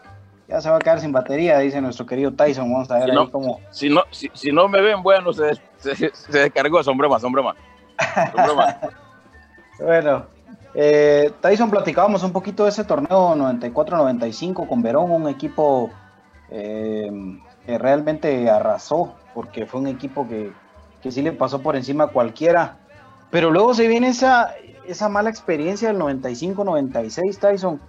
[0.49, 2.71] ya se va a quedar sin batería, dice nuestro querido Tyson.
[2.71, 3.61] Vamos a ver si ahí no, cómo.
[3.71, 7.33] Si no, si, si, no me ven, bueno, se, se, se descargó, son bromas, son
[7.33, 7.57] bromas.
[8.35, 8.77] Son bromas.
[9.81, 10.27] bueno,
[10.75, 15.91] eh, Tyson, platicábamos un poquito de ese torneo 94-95 con Verón, un equipo
[16.51, 17.11] eh,
[17.65, 20.53] que realmente arrasó, porque fue un equipo que,
[21.01, 22.79] que sí le pasó por encima a cualquiera.
[23.31, 24.55] Pero luego se viene esa,
[24.87, 27.81] esa mala experiencia del 95-96, Tyson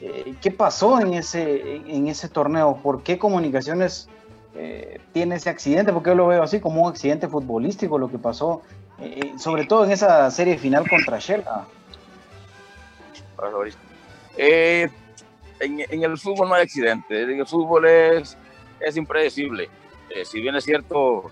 [0.00, 2.78] eh, ¿Qué pasó en ese, en ese torneo?
[2.82, 4.08] ¿Por qué Comunicaciones
[4.54, 5.92] eh, tiene ese accidente?
[5.92, 8.62] Porque yo lo veo así como un accidente futbolístico lo que pasó,
[9.00, 11.66] eh, sobre todo en esa serie final contra Shela.
[14.38, 18.36] En, el fútbol no hay accidente, en el fútbol es,
[18.78, 19.68] es impredecible.
[20.24, 21.24] si bien es cierto,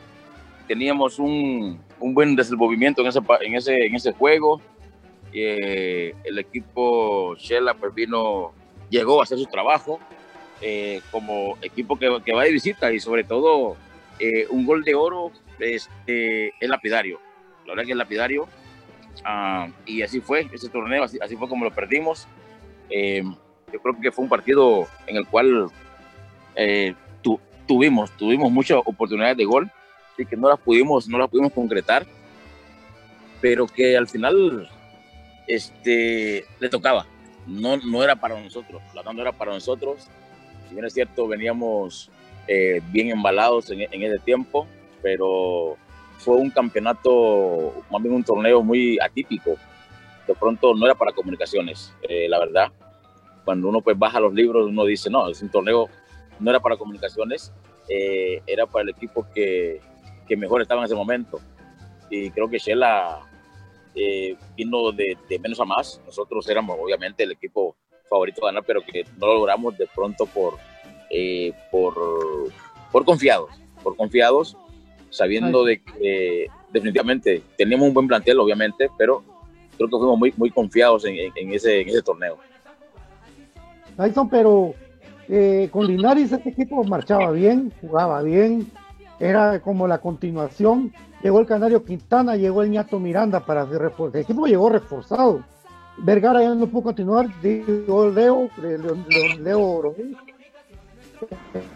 [0.67, 4.61] teníamos un, un buen desenvolvimiento en ese, en ese, en ese juego,
[5.33, 8.53] eh, el equipo Shela pues vino,
[8.91, 10.01] llegó a hacer su trabajo
[10.63, 13.77] eh, como equipo que, que, va de visita y sobre todo
[14.19, 17.21] eh, un gol de oro este, es lapidario.
[17.67, 18.49] La verdad que es lapidario.
[19.25, 22.27] Uh, y así fue ese torneo, así, así fue como lo perdimos.
[22.89, 23.23] Eh,
[23.73, 25.69] yo creo que fue un partido en el cual
[27.21, 29.71] tu, tuvimos, tuvimos muchas oportunidades de gol
[30.17, 32.07] y que no las pudimos, no las pudimos concretar,
[33.43, 34.71] pero que al final
[35.47, 37.07] este, le tocaba.
[37.47, 40.09] No, no era para nosotros, la no era para nosotros.
[40.69, 42.11] Si bien es cierto, veníamos
[42.49, 44.67] eh, bien embalados en, en, ese tiempo,
[45.01, 45.77] pero
[46.19, 49.57] fue un campeonato, más bien un torneo muy atípico.
[50.27, 52.73] De pronto no era para comunicaciones, eh, la verdad.
[53.45, 55.89] Cuando uno pues baja los libros, uno dice, no, es un torneo,
[56.41, 57.53] no era para comunicaciones,
[57.89, 59.81] eh, era para el equipo que,
[60.27, 61.41] que mejor estaba en ese momento.
[62.11, 63.21] Y creo que Shela
[63.97, 66.01] eh, vino de, de, menos a más.
[66.05, 67.75] Nosotros éramos obviamente el equipo
[68.09, 70.55] favorito a ganar, pero que no lo logramos de pronto por,
[71.11, 71.95] eh, por,
[72.93, 73.51] por confiados,
[73.83, 74.57] por confiados,
[75.11, 75.67] sabiendo Ay.
[75.67, 79.25] de que definitivamente teníamos un buen plantel, obviamente, pero
[79.77, 82.39] creo que fuimos muy, muy confiados en, en, ese, en ese torneo.
[83.97, 84.75] Tyson, pero
[85.29, 88.71] eh, con Linares este equipo marchaba bien, jugaba bien,
[89.19, 94.17] era como la continuación llegó el Canario Quintana, llegó el Ñato Miranda para reforzar.
[94.17, 95.43] El equipo llegó reforzado.
[95.99, 98.97] Vergara ya no pudo continuar, llegó Leo, Leo,
[99.41, 99.95] Leo,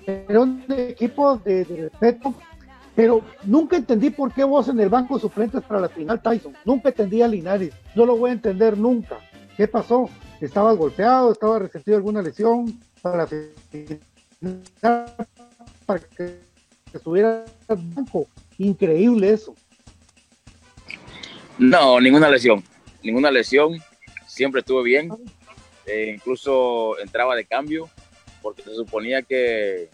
[0.06, 2.34] Era un equipo de, respeto,
[2.94, 6.54] pero nunca entendí por qué vos en el banco suplentes para la final Tyson.
[6.66, 9.16] Nunca entendí a Linares, no lo voy a entender nunca.
[9.56, 10.10] ¿Qué pasó?
[10.40, 11.32] ¿Estabas golpeado?
[11.32, 13.26] ¿Estaba resentido alguna lesión para?
[15.86, 16.49] Para que
[16.98, 18.26] estuviera en banco.
[18.58, 19.54] Increíble eso.
[21.58, 22.64] No, ninguna lesión,
[23.02, 23.78] ninguna lesión,
[24.26, 25.10] siempre estuve bien,
[25.86, 27.90] eh, incluso entraba de cambio,
[28.40, 29.90] porque se suponía que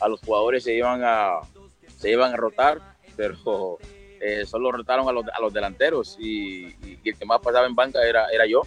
[0.00, 1.40] a los jugadores se iban a,
[1.96, 3.78] se iban a rotar, pero
[4.20, 7.74] eh, solo rotaron a los, a los delanteros y, y, el que más pasaba en
[7.74, 8.62] banca era, era yo,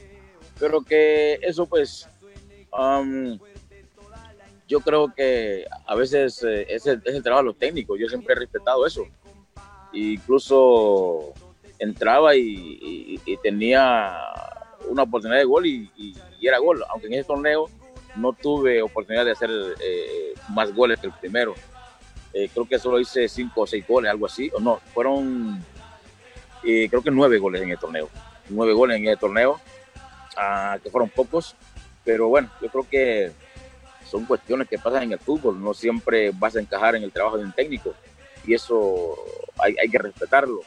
[0.60, 2.08] pero que eso pues...
[2.72, 3.40] Um,
[4.70, 8.40] yo creo que a veces eh, es, el, trabajo de los técnicos, yo siempre he
[8.40, 9.04] respetado eso.
[9.92, 11.34] Incluso
[11.80, 14.16] entraba y, tenía
[14.88, 16.16] una oportunidad de gol y, y,
[16.48, 17.68] era gol, aunque en ese torneo
[18.16, 19.50] no tuve oportunidad de hacer
[19.82, 21.56] eh, más goles que el primero.
[22.32, 25.64] Eh, creo que solo hice cinco o seis goles, algo así, o no, fueron
[26.64, 28.08] eh, creo que nueve goles en el torneo,
[28.50, 29.60] nueve goles en el torneo,
[30.38, 31.56] ah, que fueron pocos,
[32.04, 33.32] pero bueno, yo creo que
[34.10, 37.38] son cuestiones que pasan en el fútbol, no siempre vas a encajar en el trabajo
[37.38, 37.94] de un técnico
[38.46, 39.16] y eso
[39.58, 40.62] hay, hay que respetarlo.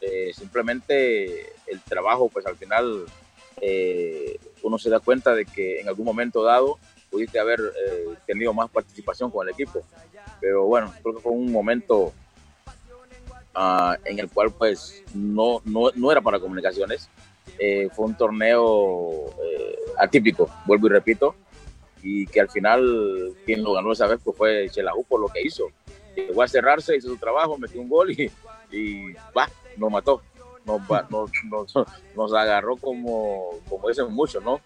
[0.00, 3.04] Eh, simplemente el trabajo, pues al final
[3.60, 6.78] eh, uno se da cuenta de que en algún momento dado
[7.10, 9.82] pudiste haber eh, tenido más participación con el equipo.
[10.40, 12.12] Pero bueno, creo que fue un momento
[13.54, 17.08] ah, en el cual pues no, no, no era para comunicaciones.
[17.58, 21.34] Eh, fue un torneo eh, atípico, vuelvo y repito,
[22.02, 25.42] y que al final quien lo ganó esa vez pues fue Chelahu por lo que
[25.42, 25.70] hizo.
[26.16, 28.30] Llegó a cerrarse, hizo su trabajo, metió un gol y,
[28.72, 29.14] y
[29.76, 30.22] nos mató.
[30.64, 30.82] Nos,
[31.48, 31.74] nos,
[32.14, 34.60] nos, agarró como, como dicen muchos, ¿no?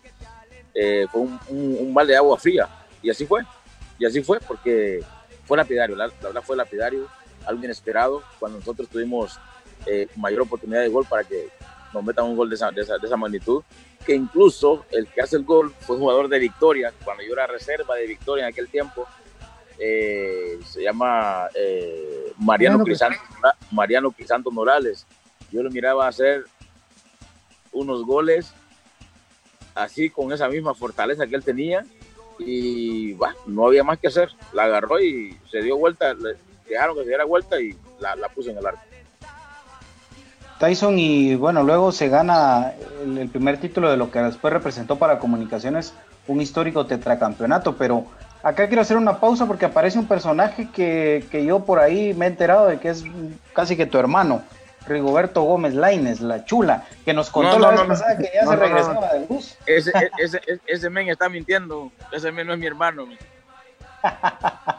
[0.74, 2.68] Eh, fue un, un, de agua fría.
[3.02, 3.42] Y así fue.
[3.98, 5.02] Y así fue porque
[5.44, 5.96] fue lapidario.
[5.96, 7.06] La, verdad fue lapidario,
[7.46, 8.22] algo inesperado.
[8.38, 9.38] Cuando nosotros tuvimos
[9.86, 11.48] eh, mayor oportunidad de gol para que
[11.94, 13.62] nos metan un gol de esa, de esa, magnitud.
[14.04, 16.92] Que incluso el que hace el gol fue jugador de Victoria.
[17.04, 19.06] Cuando yo era reserva de Victoria en aquel tiempo.
[19.78, 21.48] Eh, se llama
[22.38, 23.18] Mariano, Crisanto,
[23.70, 25.06] Mariano Crisanto Morales.
[25.50, 26.44] Yo lo miraba hacer
[27.72, 28.52] unos goles
[29.74, 31.84] así con esa misma fortaleza que él tenía
[32.38, 34.30] y bah, no había más que hacer.
[34.52, 36.36] La agarró y se dio vuelta, le
[36.68, 38.80] dejaron que se diera vuelta y la, la puso en el arco.
[40.58, 45.18] Tyson y bueno, luego se gana el, primer título de lo que después representó para
[45.18, 45.94] comunicaciones
[46.26, 48.06] un histórico tetracampeonato, pero
[48.42, 52.26] acá quiero hacer una pausa porque aparece un personaje que, que yo por ahí me
[52.26, 53.04] he enterado de que es
[53.52, 54.42] casi que tu hermano.
[54.86, 59.14] Rigoberto Gómez Laines, la chula, que nos contó la vez pasada que ya se regresaba
[59.14, 59.56] del bus.
[59.64, 63.06] Ese, ese, ese, men está mintiendo, ese men no es mi hermano.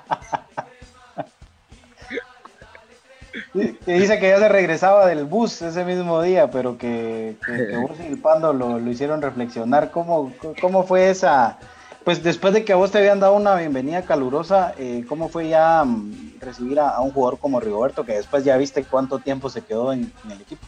[3.86, 7.98] que dice que ya se regresaba del bus ese mismo día, pero que, que, vos
[8.04, 9.91] y el Pando lo, lo, hicieron reflexionar.
[9.91, 11.60] ¿Cómo, ¿Cómo fue esa,
[12.06, 15.50] pues después de que a vos te habían dado una bienvenida calurosa, eh, ¿cómo fue
[15.50, 19.63] ya mm, recibir a, un jugador como Rigoberto, que después ya viste cuánto tiempo se
[19.63, 20.63] quedó en, el equipo?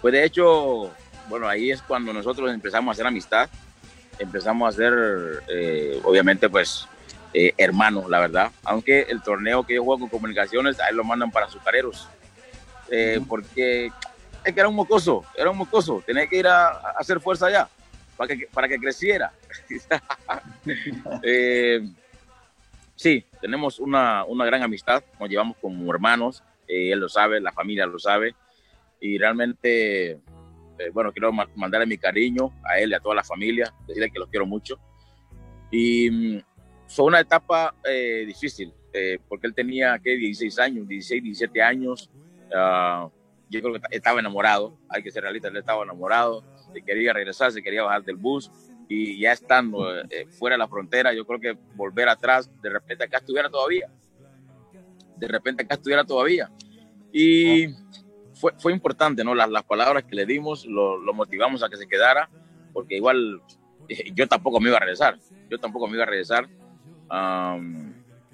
[0.00, 0.90] Pues de hecho,
[1.28, 3.50] bueno, ahí es cuando nosotros empezamos a hacer amistad,
[4.18, 4.94] empezamos a hacer,
[5.48, 6.88] eh, obviamente, pues,
[7.34, 8.52] eh, hermanos, la verdad.
[8.64, 12.08] Aunque el torneo que yo juego con comunicaciones, ahí lo mandan para azucareros,
[13.28, 13.90] porque
[14.44, 17.68] es que era un mocoso, era un mocoso, tenía que ir a hacer fuerza allá
[18.16, 19.32] para que, para que creciera.
[21.22, 21.80] Eh,
[22.96, 27.52] sí, tenemos una, una, gran amistad, nos llevamos como hermanos, eh, él lo sabe, la
[27.52, 28.34] familia lo sabe,
[29.00, 30.20] y realmente, eh,
[30.92, 34.28] bueno, quiero mandarle mi cariño a él y a toda la familia, decirle que los
[34.28, 34.80] quiero mucho.
[35.70, 36.42] Y mm,
[36.88, 37.74] fue una etapa
[38.26, 38.72] difícil,
[39.28, 40.16] porque él tenía, ¿qué?
[40.16, 42.10] 16 años, 16, 17 años.
[42.54, 43.08] Ah,
[43.48, 46.44] yo creo que estaba enamorado, hay que ser realista, él estaba enamorado
[46.76, 48.50] se quería regresar, se quería bajar del bus
[48.88, 53.04] y ya estando eh, fuera de la frontera, yo creo que volver atrás, de repente
[53.04, 53.90] acá estuviera todavía.
[55.16, 56.50] De repente acá estuviera todavía.
[57.12, 57.68] Y
[58.34, 59.34] fue, fue importante, ¿no?
[59.34, 62.28] Las, las palabras que le dimos lo, lo, motivamos a que se quedara,
[62.74, 63.40] porque igual
[63.88, 65.18] eh, yo tampoco me iba a regresar.
[65.48, 66.46] Yo tampoco me iba a regresar.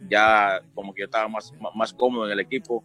[0.08, 2.84] Ya como que yo estaba más, más cómodo en el equipo,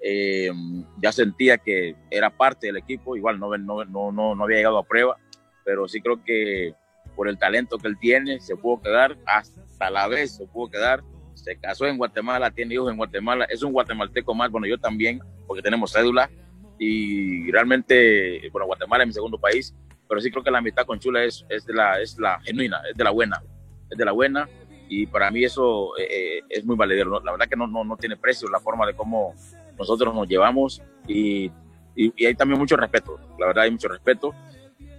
[0.00, 0.50] eh,
[0.98, 4.86] ya sentía que era parte del equipo, igual no, no, no, no, había llegado a
[4.86, 5.16] prueba,
[5.64, 6.74] pero sí creo que
[7.14, 11.02] por el talento que él tiene, se pudo quedar, hasta la vez se pudo quedar,
[11.34, 15.20] se casó en Guatemala, tiene hijos en Guatemala, es un guatemalteco más, bueno, yo también,
[15.46, 16.30] porque tenemos cédula,
[16.78, 19.74] y realmente, bueno, Guatemala es mi segundo país,
[20.08, 22.80] pero sí creo que la amistad con Chula es, es, de, la, es la genuina,
[22.90, 23.42] es de la buena,
[23.90, 24.48] es de la buena,
[24.88, 27.96] y para mí eso eh, eh, es muy valedero, la verdad que no, no, no
[27.96, 29.34] tiene precio la forma de cómo
[29.78, 31.50] nosotros nos llevamos y,
[31.94, 34.34] y, hay también mucho respeto, la verdad hay mucho respeto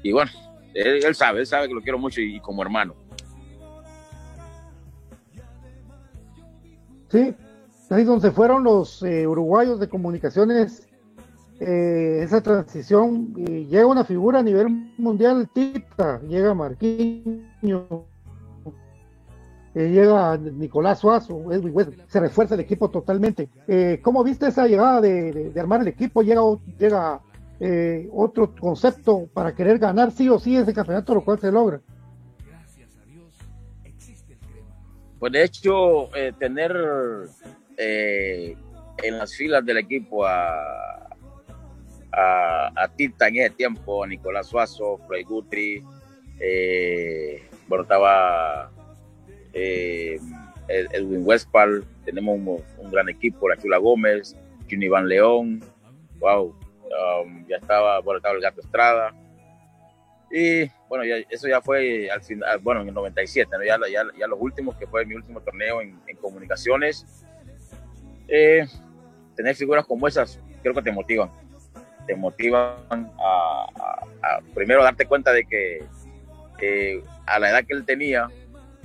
[0.04, 0.32] y bueno,
[0.74, 2.94] él, sabe, él sabe que lo quiero mucho y, como hermano.
[7.10, 7.34] Sí,
[7.90, 10.84] ahí donde fueron los eh, uruguayos de comunicaciones,
[11.60, 14.70] esa transición, llega una figura a nivel
[15.00, 18.06] mundial, Tita, llega Marquinhos,
[19.86, 21.44] llega Nicolás Suazo,
[22.08, 23.50] se refuerza el equipo totalmente.
[23.68, 26.22] Eh, ¿Cómo viste esa llegada de, armar el equipo?
[26.24, 27.22] Llega,
[27.60, 31.82] eh, otro concepto para querer ganar sí o sí ese campeonato, lo cual se logra.
[35.20, 36.76] Pues de hecho, eh, tener
[37.78, 41.08] en las filas del equipo a,
[42.12, 45.84] a, Tita en ese tiempo, Nicolás Suazo, Floyd Gutri,
[47.68, 48.72] bueno, estaba
[49.58, 50.20] eh,
[50.68, 54.36] Edwin Westphal, tenemos un, gran equipo, la Chula Gómez,
[54.70, 55.64] Juni Van León,
[56.20, 56.56] wow,
[57.24, 59.14] um, ya estaba, bueno, el Gato Estrada.
[60.30, 64.40] Y bueno, ya, eso ya fue al final, bueno, en el 97, ya, ya, los
[64.40, 67.06] últimos, que fue mi último torneo en, comunicaciones.
[68.28, 68.66] Eh,
[69.36, 71.32] tener figuras como esas, creo que te motivan.
[72.06, 74.02] Te motivan a,
[74.54, 78.30] primero darte cuenta de que a la edad que él tenía,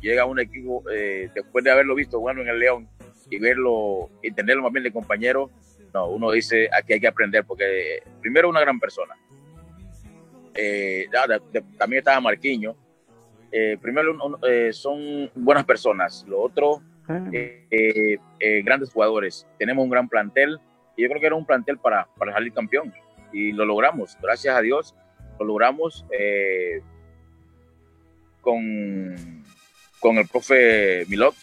[0.02, 2.88] llega un equipo, eh, después de haberlo visto bueno en el León
[3.30, 5.50] y verlo y tenerlo más bien de compañero,
[5.94, 9.14] no, uno dice aquí hay que aprender porque primero una gran persona.
[10.54, 11.06] Eh,
[11.78, 12.76] también estaba Marquiño.
[13.50, 14.14] Eh, primero
[14.72, 16.24] son buenas personas.
[16.26, 16.82] Lo otro,
[18.64, 19.46] grandes jugadores.
[19.58, 20.58] Tenemos un gran plantel
[20.96, 22.92] y yo creo que era un plantel para, para salir campeón
[23.32, 24.16] y lo logramos.
[24.20, 24.94] Gracias a Dios
[25.38, 26.06] lo logramos
[28.40, 29.41] con,
[30.02, 31.34] con el profe Milot.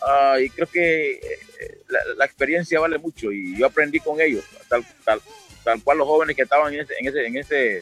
[0.00, 1.78] Ah, y creo que eh,
[2.16, 5.20] la, experiencia vale mucho y yo aprendí con ellos, tal, tal,
[5.62, 7.78] tal cual los jóvenes que estaban en ese, en ese, en ese,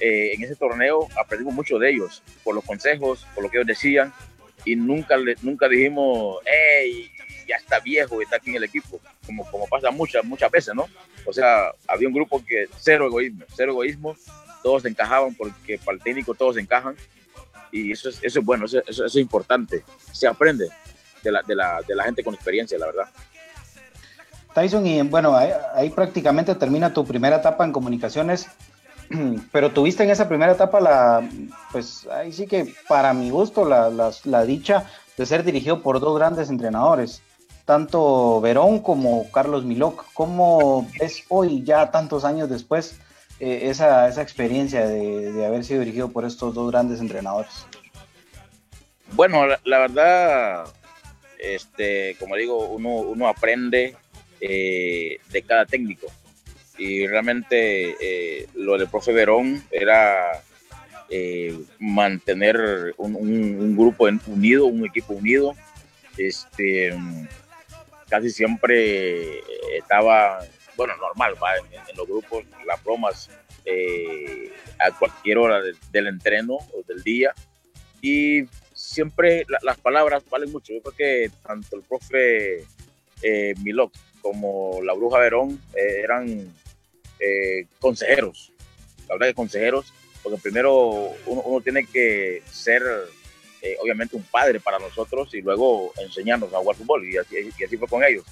[0.00, 3.68] eh, en ese torneo, aprendimos mucho de ellos, por los consejos, por lo que ellos
[3.68, 4.12] decían,
[4.64, 7.10] y nunca, nunca dijimos, hey,
[7.46, 10.88] ya está viejo, está aquí en el equipo, como, como pasa muchas, muchas veces, ¿no?
[11.24, 14.16] O sea, había un grupo que cero egoísmo, cero egoísmo,
[14.62, 16.96] todos encajaban porque para el técnico todos encajan
[17.72, 19.84] y eso es, eso es bueno, eso, eso, es importante.
[20.12, 20.68] Se aprende
[21.22, 23.08] de la, de, la, de la gente con experiencia, la verdad.
[24.54, 28.48] Tyson, y bueno, ahí, prácticamente termina tu primera etapa en comunicaciones,
[29.52, 31.28] pero tuviste en esa primera etapa la,
[31.70, 36.00] pues ahí sí que para mi gusto, la, la, la dicha de ser dirigido por
[36.00, 37.22] dos grandes entrenadores,
[37.64, 40.06] tanto Verón como Carlos Miloc.
[40.14, 42.98] ¿Cómo ves hoy, ya tantos años después,
[43.40, 47.66] eh, esa, esa, experiencia de, haber sido dirigido por estos dos grandes entrenadores?
[49.12, 50.64] Bueno, la, verdad,
[51.38, 53.96] este, como digo, uno, uno aprende
[54.40, 56.08] eh, de cada técnico.
[56.76, 60.42] Y realmente eh, lo del profe Verón era
[61.78, 65.54] mantener un, un, grupo unido, un equipo unido.
[66.16, 66.94] Este,
[68.08, 69.40] casi siempre
[69.78, 70.40] estaba
[70.78, 73.28] bueno, normal, va en, los grupos, las bromas
[73.64, 75.60] eh, a cualquier hora
[75.90, 77.34] del entreno o del día.
[78.00, 80.72] Y siempre las palabras valen mucho.
[80.72, 82.64] Yo creo que tanto el profe
[83.22, 86.54] eh, Milok como la bruja Verón eh, eran
[87.18, 88.52] eh, consejeros.
[89.08, 92.82] La verdad que consejeros, porque primero uno, tiene que ser
[93.82, 97.08] obviamente un padre para nosotros y luego enseñarnos a jugar fútbol.
[97.08, 98.24] Y así fue con ellos.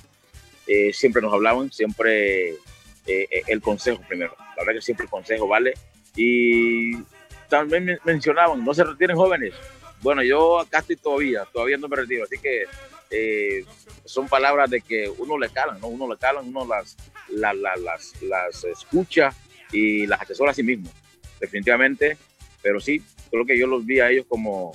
[0.67, 2.57] Eh, siempre nos hablaban, siempre eh,
[3.07, 4.35] eh, el consejo primero.
[4.57, 5.75] La verdad que siempre el consejo vale.
[6.17, 6.97] Y
[7.49, 9.55] también mencionaban, no se retiren jóvenes.
[10.03, 12.65] Bueno, yo acá estoy todavía, todavía no me retiro, así que
[14.05, 15.89] son palabras de que uno le calan, ¿no?
[15.89, 16.97] Uno le calan, uno las,
[17.31, 17.57] las,
[18.23, 19.33] las, escucha
[19.73, 20.91] y las asesora a sí mismo,
[21.41, 22.19] definitivamente.
[22.63, 24.73] Pero sí, creo que yo los vi a ellos como,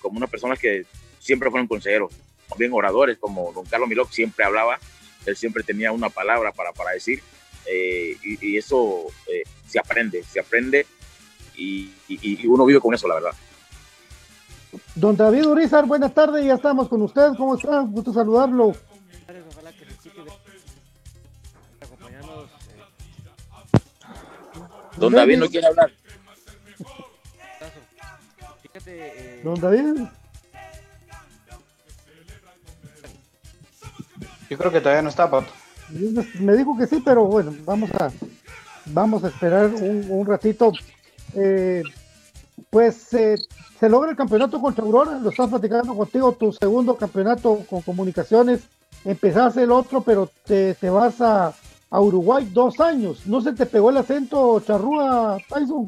[0.00, 0.86] como unas personas que
[1.18, 2.12] siempre fueron consejeros
[2.56, 4.78] bien oradores, como don Carlos Miloc siempre hablaba,
[5.26, 7.22] él siempre tenía una palabra para, para decir,
[7.66, 10.86] eh, y, eso eh, se aprende, se aprende
[11.56, 11.92] y,
[12.46, 13.32] uno vive con eso, la verdad.
[14.94, 17.80] Don David Urizar, buenas tardes, ya estamos con usted, ¿cómo está?
[17.80, 18.74] Gusto saludarlo.
[24.96, 25.90] Don David no quiere hablar.
[29.42, 30.06] Don David.
[34.48, 35.52] Yo creo que todavía no está, Pato.
[36.40, 38.10] Me dijo que sí, pero bueno, vamos a,
[38.86, 40.72] vamos a esperar un, ratito.
[41.34, 41.82] Eh,
[42.70, 43.36] pues eh,
[43.78, 48.62] se logra el campeonato contra Aurora, lo estás platicando contigo, tu segundo campeonato con comunicaciones.
[49.04, 51.52] Empezaste el otro, pero te, vas a,
[51.90, 53.26] Uruguay dos años.
[53.26, 55.86] ¿No se te pegó el acento charrúa, Tyson?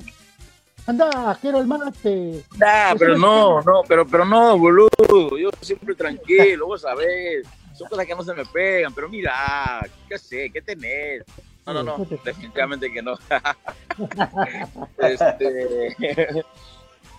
[0.87, 2.45] Anda, quiero el mate.
[2.59, 4.89] Nah, pero no, no, pero, pero no, boludo.
[5.37, 7.45] Yo siempre tranquilo, vos sabés
[7.77, 11.23] son cosas que no se me pegan, pero mira, qué sé, qué tenés.
[11.67, 13.19] No, no, no, definitivamente que no.
[14.99, 15.95] este,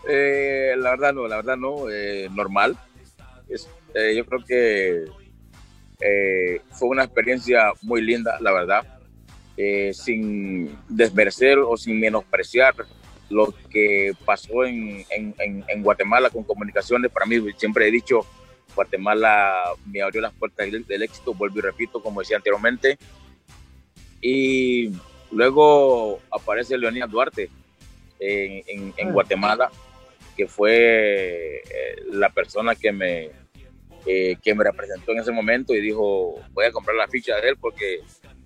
[0.08, 2.78] eh, la verdad no, la verdad no, eh, normal.
[3.94, 5.06] Eh, yo creo que
[6.72, 8.86] fue una experiencia muy linda, la verdad,
[9.94, 12.76] sin desmerecer o sin menospreciar
[13.30, 17.12] lo que pasó en, en, en Guatemala con comunicaciones.
[17.12, 18.26] Para mí, siempre he dicho,
[18.78, 23.00] Guatemala me abrió las puertas del, éxito, vuelvo y repito, como decía anteriormente.
[24.22, 24.92] Y
[25.32, 27.50] luego aparece Leonidas Duarte
[28.20, 29.12] en, en, ah.
[29.12, 29.72] Guatemala,
[30.36, 33.32] que fue eh, la persona que me,
[34.06, 37.50] eh, que me representó en ese momento y dijo, voy a comprar la ficha de
[37.50, 38.02] él porque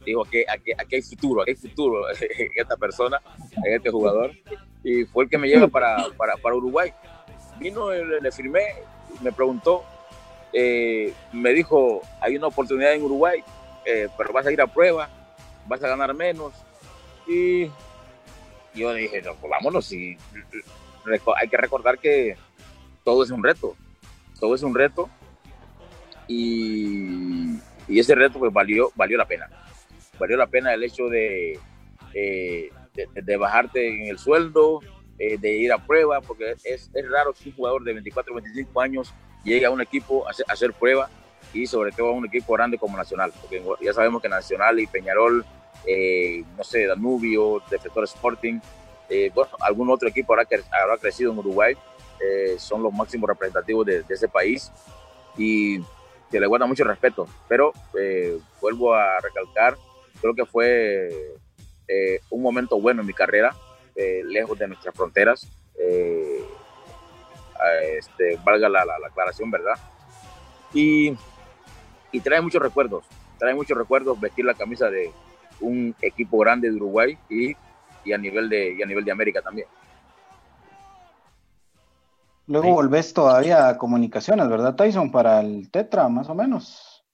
[0.05, 3.21] dijo que aquí, aquí, hay futuro, aquí hay futuro en esta persona,
[3.65, 4.31] en este jugador.
[4.81, 6.93] Y fue el que me lleva para, para, para Uruguay.
[7.59, 8.63] Vino, le, le firmé,
[9.21, 9.83] me preguntó
[10.53, 13.43] eh, me dijo, hay una oportunidad en Uruguay,
[13.85, 15.09] eh, pero vas a ir a prueba,
[15.67, 16.53] vas a ganar menos.
[17.27, 17.67] Y
[18.73, 19.91] yo dije, no, pues vámonos.
[19.93, 20.17] Y
[21.37, 22.35] hay que recordar que
[23.03, 23.75] todo es un reto,
[24.39, 25.09] todo es un reto
[26.27, 27.55] y,
[27.87, 29.49] y ese reto pues valió, valió la pena.
[30.19, 31.59] Valió la pena el hecho de,
[32.13, 34.81] eh, de, bajarte en el sueldo,
[35.17, 38.81] de ir a prueba, porque es, es, raro que un jugador de 24 o 25
[38.81, 39.13] años
[39.43, 41.09] llegue a un equipo a hacer, prueba
[41.53, 44.87] y sobre todo a un equipo grande como Nacional, porque ya sabemos que Nacional y
[44.87, 45.45] Peñarol,
[45.85, 48.59] eh, no sé, Danubio, Defensor Sporting,
[49.33, 51.75] bueno, algún otro equipo habrá, habrá crecido en Uruguay,
[52.57, 54.71] son los máximos representativos de, ese país
[55.37, 55.81] y
[56.29, 57.73] que le guarda mucho respeto, pero
[58.61, 59.75] vuelvo a recalcar,
[60.21, 61.09] creo que fue
[61.93, 63.53] eh, un momento bueno en mi carrera,
[63.95, 65.45] eh, lejos de nuestras fronteras.
[65.77, 66.30] Eh,
[67.97, 69.75] este, valga la, aclaración, ¿verdad?
[70.73, 71.13] Y,
[72.11, 73.05] y, trae muchos recuerdos,
[73.37, 75.11] trae muchos recuerdos vestir la camisa de
[75.59, 77.55] un equipo grande de Uruguay y,
[78.05, 79.67] y a, nivel de, y a nivel de América también.
[82.47, 85.11] Luego volvés todavía a comunicaciones, ¿verdad, Tyson?
[85.11, 87.05] Para el Tetra, más o menos.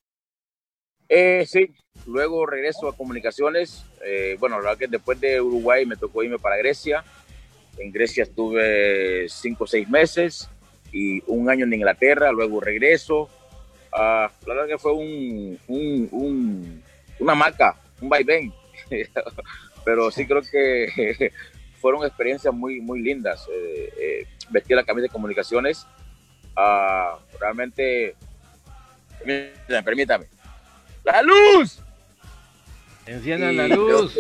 [1.10, 1.76] Eh, sí,
[2.06, 3.86] Luego regreso a comunicaciones.
[4.04, 7.04] Eh, bueno, la verdad que después de Uruguay me tocó irme para Grecia.
[7.78, 10.50] En Grecia estuve cinco o seis meses
[10.92, 12.32] y un año en Inglaterra.
[12.32, 13.30] Luego regreso.
[13.92, 16.84] Ah, la verdad que fue un, un,
[17.20, 18.54] una maca, un vaivén.
[19.86, 21.32] Pero sí creo que
[21.80, 23.48] fueron experiencias muy, muy lindas.
[23.52, 25.86] Eh, eh, vestir la camisa de comunicaciones.
[26.56, 28.16] Ah, realmente,
[29.24, 30.26] permítame, permítame.
[31.04, 31.80] ¡La luz!
[33.06, 34.18] Enciendan la luz.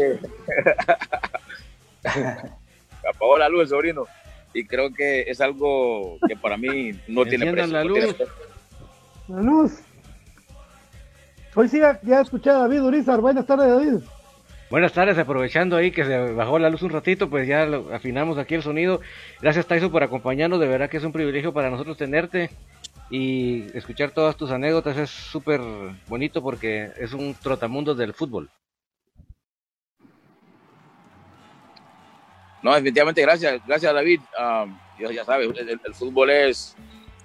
[3.07, 4.05] apagó la luz el sobrino.
[4.53, 7.73] Y creo que es algo que para mí no tiene precio.
[7.73, 8.15] la luz.
[9.27, 9.79] La luz.
[11.55, 13.19] Hoy sí ya escuché a David Urizar.
[13.19, 14.03] Buenas tardes, David.
[14.69, 18.55] Buenas tardes, aprovechando ahí que se bajó la luz un ratito, pues ya afinamos aquí
[18.55, 18.99] el sonido.
[19.41, 22.49] Gracias Tyson por acompañarnos, de verdad que es un privilegio para nosotros tenerte
[23.09, 25.61] y escuchar todas tus anécdotas es súper
[26.09, 28.49] bonito porque es un trotamundo del fútbol.
[32.61, 34.21] No, definitivamente, gracias, gracias David.
[34.99, 36.75] ya sabes, el, fútbol es,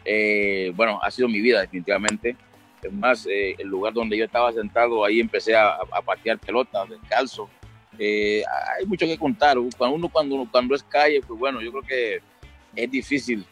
[0.05, 2.37] eh, bueno, ha sido mi vida definitivamente.
[2.83, 7.49] Es más, eh, el lugar donde yo estaba sentado, ahí empecé a, patear pelotas descalzo.
[7.99, 8.43] Eh,
[8.79, 9.57] hay mucho que contar.
[9.77, 12.21] Cuando uno cuando, cuando es calle, pues bueno, yo creo que
[12.75, 13.47] es difícil.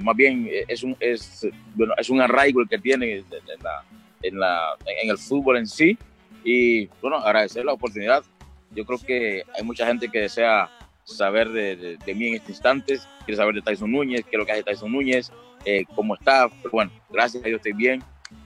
[0.00, 3.24] más bien es un, es, bueno, es un arraigo el que tiene en,
[3.62, 3.84] la,
[4.22, 5.96] en, la, en el fútbol en sí.
[6.42, 8.24] Y bueno, agradecer la oportunidad
[8.70, 10.70] yo creo que hay mucha gente que desea
[11.04, 14.52] saber de, mí en estos instantes, quiere saber de Tyson Núñez, qué es lo que
[14.52, 15.32] hace Tyson Núñez,
[15.64, 16.48] eh, cómo está.
[16.48, 18.02] Pero bueno, gracias a Dios estoy bien,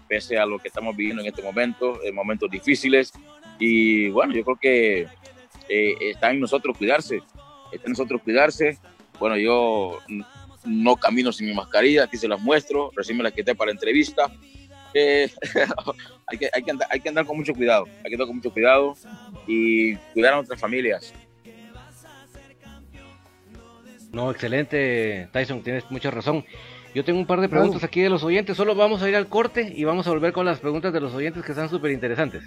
[0.08, 3.12] pese a lo que estamos viviendo en este momento, en momentos difíciles.
[3.58, 5.08] Y bueno, yo creo que
[5.68, 7.22] eh, está en nosotros cuidarse,
[7.72, 8.78] está en nosotros cuidarse.
[9.18, 9.98] Bueno, yo
[10.64, 13.72] no camino sin mi mascarilla, aquí se las muestro, recién me la quité para la
[13.72, 14.32] entrevista.
[16.26, 18.36] hay, que, hay, que andar, hay que andar con mucho cuidado, hay que andar con
[18.36, 18.94] mucho cuidado
[19.46, 21.12] y cuidar a nuestras familias.
[24.12, 26.44] No, excelente, Tyson, tienes mucha razón.
[26.94, 29.26] Yo tengo un par de preguntas aquí de los oyentes, solo vamos a ir al
[29.28, 32.44] corte y vamos a volver con las preguntas de los oyentes que están súper interesantes.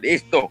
[0.00, 0.50] Listo.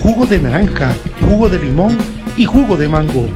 [0.00, 1.98] jugo de naranja, jugo de limón
[2.36, 3.28] y jugo de mango.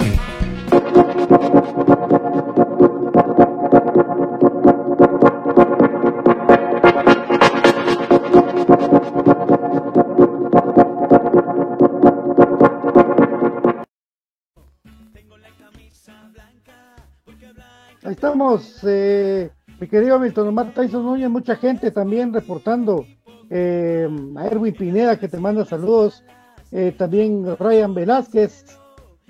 [18.05, 19.51] Ahí estamos, eh,
[19.81, 23.07] mi querido Milton Omar Tyson Núñez, mucha gente también reportando.
[23.49, 26.25] Eh, a Erwin Pineda que te manda saludos.
[26.73, 28.79] Eh, también Ryan Velázquez.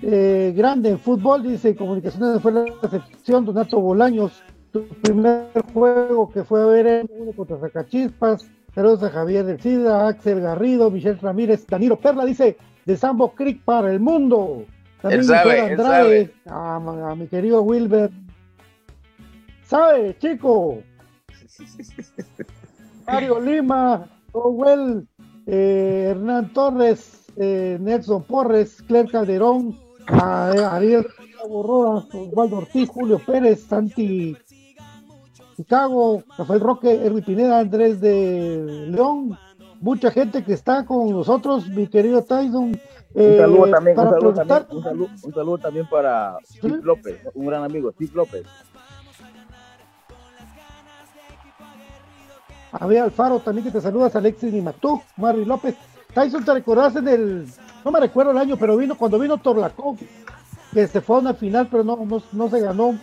[0.01, 3.45] Eh, grande en fútbol, dice Comunicaciones fue la recepción.
[3.45, 8.47] Donato Bolaños, tu primer juego que fue a ver en uno contra Zacachispas.
[8.75, 13.63] Saludos a Javier del Cida, Axel Garrido, Michelle Ramírez, Danilo Perla, dice de Sambo Creek
[13.63, 14.65] para el mundo.
[15.01, 18.11] También sabe, Andrade, a, a mi querido Wilber
[19.67, 20.81] ¿Sabe, chico?
[23.07, 25.05] Mario Lima, Owell,
[25.45, 29.77] eh, Hernán Torres, eh, Nelson Porres, Claire Calderón,
[30.07, 31.07] Ariel
[31.47, 34.35] Borroa, Osvaldo Ortiz, Julio Pérez, Santi
[35.55, 39.37] Chicago, Rafael Roque, Erwin Pineda, Andrés de León,
[39.81, 42.79] mucha gente que está con nosotros, mi querido Tyson.
[43.13, 47.45] un saludo también, un saludo también, un saludo, un saludo también para Steve López, un
[47.45, 48.45] gran amigo, Steve López.
[52.71, 55.75] Javier Alfaro también que te saludas, Alexis Nimatú, Mari López.
[56.17, 57.45] Tyson, ¿te recordás en el,
[57.85, 59.97] no me recuerdo el año, pero vino cuando vino Torlacón,
[60.73, 62.97] que se fue a una final, pero no, no, no se ganó.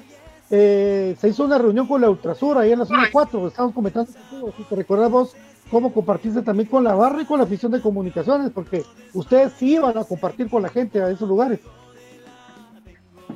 [0.50, 4.10] Eh, se hizo una reunión con la Ultrasur ahí en la zona 4, estamos comentando,
[4.56, 5.36] si te recuerdas vos
[5.70, 9.74] cómo compartiste también con la barra y con la afición de comunicaciones, porque ustedes sí
[9.74, 11.60] iban a compartir con la gente a esos lugares.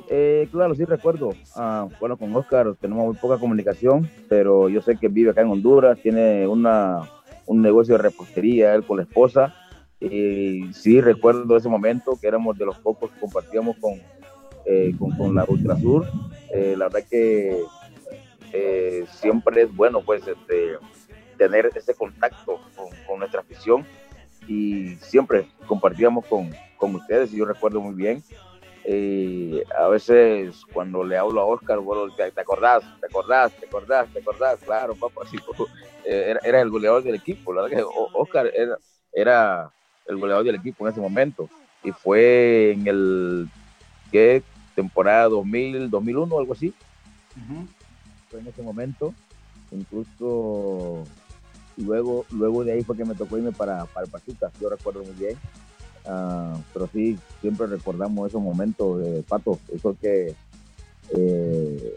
[0.09, 1.29] Eh, claro, sí recuerdo.
[1.55, 5.51] Ah, bueno, con Oscar tenemos muy poca comunicación, pero yo sé que vive acá en
[5.51, 6.99] Honduras, tiene una,
[7.45, 9.55] un negocio de repostería, él con la esposa.
[9.99, 14.01] Y sí recuerdo ese momento que éramos de los pocos que compartíamos con,
[14.65, 16.07] eh, con, con, la Ultrasur.
[16.53, 17.61] Eh, la verdad que
[18.53, 20.77] eh, siempre es bueno pues este,
[21.37, 23.85] tener ese contacto con, con, nuestra afición
[24.47, 28.23] y siempre compartíamos con, con ustedes y yo recuerdo muy bien
[28.91, 34.11] y a veces cuando le hablo a Oscar, bueno, te, acordás, te acordás, te acordás,
[34.11, 35.37] te acordás, claro, papá, sí,
[36.05, 37.83] era, era, el goleador del equipo, la verdad que
[38.13, 38.77] Oscar era,
[39.13, 39.71] era,
[40.09, 41.49] el goleador del equipo en ese momento
[41.83, 43.49] y fue en el,
[44.11, 44.43] ¿qué?
[44.75, 46.73] Temporada 2000, 2001, algo así.
[47.35, 47.67] Uh -huh.
[48.29, 49.13] Fue en ese momento,
[49.71, 51.03] incluso
[51.77, 55.13] luego, luego de ahí fue que me tocó irme para, para Pachuca, yo recuerdo muy
[55.13, 55.37] bien.
[56.05, 59.59] Uh, pero sí, siempre recordamos esos momentos de Pato.
[59.71, 60.33] Eso que
[61.15, 61.93] eh,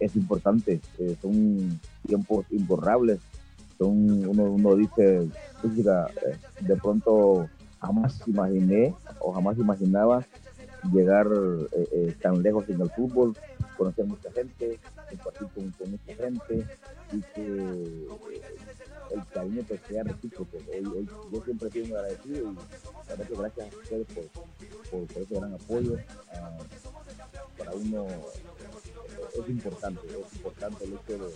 [0.00, 0.80] es importante.
[0.98, 3.20] Eh, son tiempos imborrables.
[3.78, 5.28] Son, uno, uno dice,
[5.60, 7.48] física, eh, de pronto
[7.80, 10.24] jamás imaginé o jamás imaginaba
[10.92, 11.26] llegar
[12.20, 13.34] tan lejos en el fútbol,
[13.76, 16.66] conocer mucha gente, compartir con, mucha gente
[17.12, 18.06] y que
[19.10, 20.56] el cariño que sea recíproco.
[20.56, 25.94] Hoy, yo siempre estoy agradecido y que gracias a ustedes por, por, ese gran apoyo.
[25.94, 31.30] Uh, para uno es importante, es importante el hecho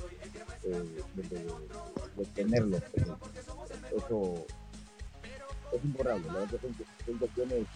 [0.63, 2.77] de, de, tenerlo.
[3.97, 4.47] Eso
[5.73, 6.27] es imborrable.
[6.27, 6.75] La verdad son,
[7.07, 7.67] son cuestiones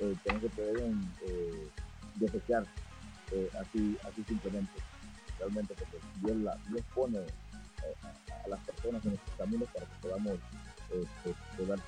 [0.00, 1.68] eh, que no se pueden eh,
[2.16, 2.66] desechar
[3.32, 4.72] eh, así, así simplemente.
[5.38, 10.38] Realmente porque Dios, la, Dios pone a las personas en nuestros caminos para que podamos
[10.90, 11.04] eh,
[11.56, 11.78] poder,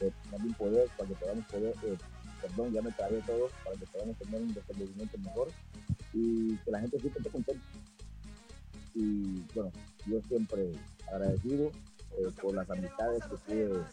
[0.00, 1.96] eh, también poder, para que podamos poder, eh,
[2.42, 5.48] perdón, ya me trabé todo, para que podamos tener un desenvolvimiento mejor
[6.12, 7.64] y que la gente siempre esté contenta.
[8.94, 9.72] Y bueno,
[10.06, 10.72] yo siempre
[11.06, 11.70] agradecido
[12.40, 13.84] por las amistades que pude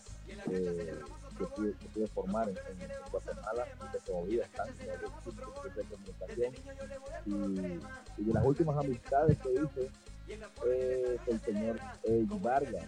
[1.37, 1.45] que
[1.93, 2.55] pude, formar en,
[3.11, 4.87] Guatemala y que todavía están en
[5.75, 6.53] de comunicación.
[7.25, 9.91] Y, y de las últimas amistades que hice
[10.27, 12.83] es el señor Ey Vargas.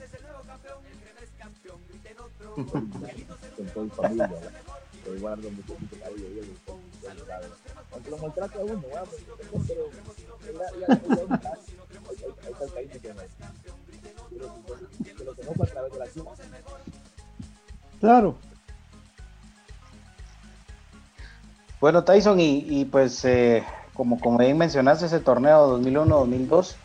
[2.55, 4.29] con toda mi familia.
[5.03, 6.55] Que cariño y él.
[7.91, 8.83] Aunque lo maltrate a uno,
[9.67, 9.89] pero
[12.27, 12.99] de.
[17.99, 18.35] Claro.
[21.79, 23.63] Bueno, Tyson, y, pues eh,
[23.93, 26.75] como, como bien mencionaste, ese torneo 2001-2002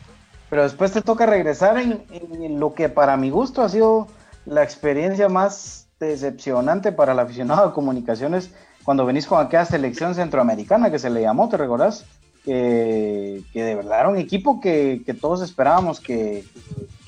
[0.53, 4.07] pero después te toca regresar en, lo que para mi gusto ha sido
[4.45, 8.51] la experiencia más decepcionante para el aficionado de comunicaciones
[8.85, 12.05] cuando venís con aquella selección centroamericana que se le llamó, ¿te recordás?
[12.45, 16.45] Que, de verdad era un equipo que, todos esperábamos que,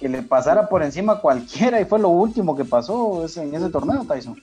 [0.01, 4.05] le pasara por encima a cualquiera y fue lo último que pasó en ese torneo,
[4.05, 4.41] Tyson.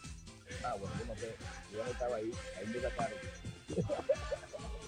[0.64, 1.36] Ah, bueno, yo no sé,
[1.72, 3.14] yo no estaba ahí, ahí me sacaron.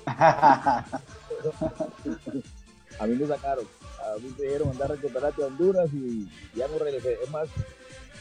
[3.00, 3.66] a mí me sacaron
[4.04, 7.18] a mí me dijeron andar a recuperarte a Honduras y ya no regresé.
[7.24, 7.48] Es más,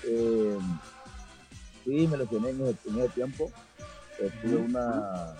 [0.05, 0.59] eh,
[1.85, 3.51] sí, me lesioné en ese, en ese tiempo.
[4.21, 5.35] Eh, tuve una,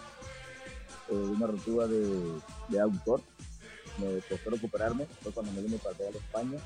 [1.13, 3.21] eh, una rotura de, de autor.
[3.99, 5.07] Me costó recuperarme.
[5.23, 6.59] Fue cuando me vine para a España.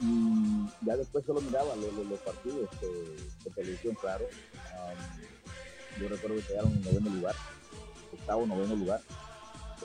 [0.00, 4.24] Y ya después solo miraba los, los, partidos de, televisión, claro.
[6.00, 7.36] yo recuerdo que quedaron en noveno lugar,
[8.12, 9.00] octavo, noveno lugar,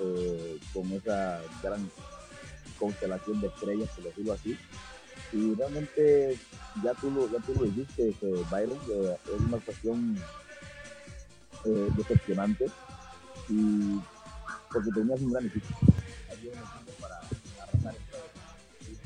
[0.02, 1.88] eh, con esa gran
[2.80, 4.58] constelación de estrellas, por decirlo así.
[5.34, 6.40] Y realmente
[6.84, 8.80] ya tú lo, ya tú lo dijiste, eh, Byron,
[9.26, 10.18] es una cuestión
[11.66, 12.66] eh, decepcionante
[13.50, 14.00] y
[14.72, 15.68] porque tenías un gran equipo.
[16.32, 17.20] Había un equipo para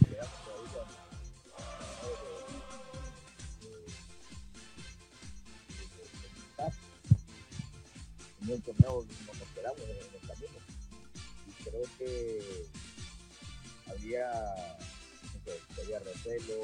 [0.06, 0.82] quedamos todavía
[8.42, 10.58] en el torneo nos esperamos en el camino
[11.48, 12.42] y creo que
[13.88, 14.30] había,
[15.82, 16.56] había recelo.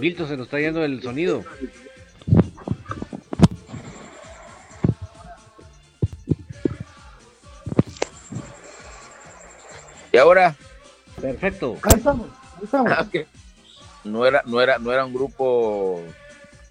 [0.00, 1.44] Milton, se nos está yendo el sonido.
[10.12, 10.54] ¿Y ahora?
[11.20, 11.78] Perfecto.
[11.82, 12.92] Ahí estamos, ahí estamos.
[12.92, 13.06] Ah,
[14.04, 16.02] no era, no era, no era un grupo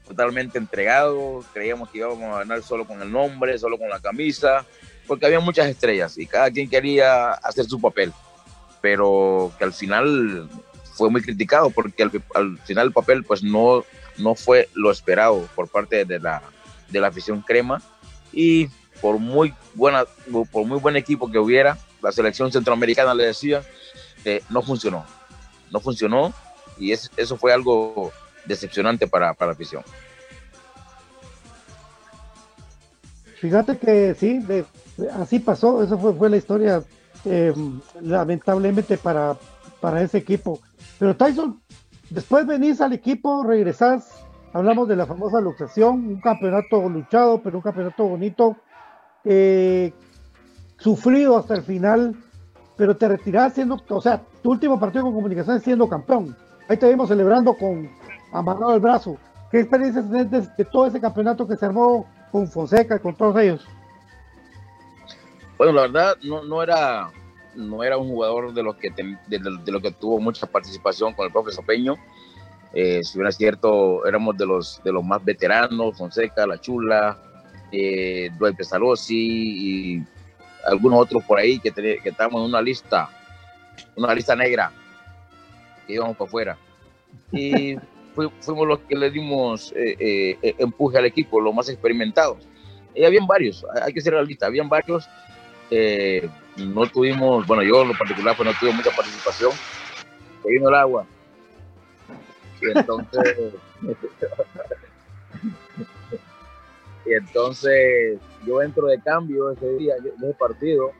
[0.07, 4.65] totalmente entregado, creíamos que íbamos a ganar solo con el nombre, solo con la camisa,
[5.07, 8.11] porque había muchas estrellas y cada quien quería hacer su papel,
[8.81, 10.49] pero que al final
[10.93, 13.85] fue muy criticado porque al, final el papel pues no,
[14.17, 16.43] no fue lo esperado por parte de la,
[16.89, 17.81] de la afición crema
[18.33, 18.67] y
[19.01, 20.03] por muy, buena,
[20.51, 23.63] por muy buen equipo que hubiera, la selección centroamericana le decía,
[24.49, 25.05] no funcionó,
[25.71, 26.33] no funcionó
[26.77, 28.11] y eso fue algo
[28.45, 29.83] decepcionante para, para la afición.
[33.39, 34.39] Fíjate que sí,
[35.13, 36.83] así pasó, eso fue, fue la historia
[37.25, 37.53] eh,
[37.99, 39.35] lamentablemente para,
[39.79, 40.59] para ese equipo.
[40.99, 41.59] Pero Tyson,
[42.09, 44.23] después venís al equipo, regresás,
[44.53, 48.57] hablamos de la famosa luxación, un campeonato luchado, pero un campeonato bonito,
[49.23, 49.91] eh,
[50.81, 52.15] sufrido hasta el final,
[52.75, 56.35] pero te retirás siendo, o sea, tu último partido con comunicaciones siendo campeón.
[56.67, 57.89] Ahí te vimos celebrando con
[58.31, 59.17] amarrado el brazo.
[59.51, 63.37] ¿Qué experiencia tenés de, todo ese campeonato que se armó con Fonseca y con todos
[63.37, 63.65] ellos?
[65.57, 67.11] Bueno, la verdad no, no era
[67.53, 68.89] no era un jugador de los que
[69.27, 71.95] de, lo que tuvo mucha participación con el profe Sopeño.
[72.73, 77.19] Eh, si hubiera cierto, éramos de los de los más veteranos, Fonseca, La Chula,
[77.71, 80.05] eh, Dwight Pestalozzi y
[80.65, 83.09] algunos otros por ahí que, que estábamos en una lista,
[83.95, 84.71] una lista negra,
[85.87, 86.57] que íbamos para afuera.
[87.31, 87.75] Y
[88.15, 92.47] fuimos los que le dimos eh, eh, empuje al equipo, los más experimentados.
[92.93, 95.07] Y habían varios, hay que ser realista, habían varios
[95.73, 99.51] eh, no tuvimos, bueno, yo en lo particular pues no tuve mucha participación,
[100.43, 101.05] se vino el agua.
[102.61, 103.53] Y entonces,
[107.05, 110.91] y entonces yo entro de cambio ese día, ese partido,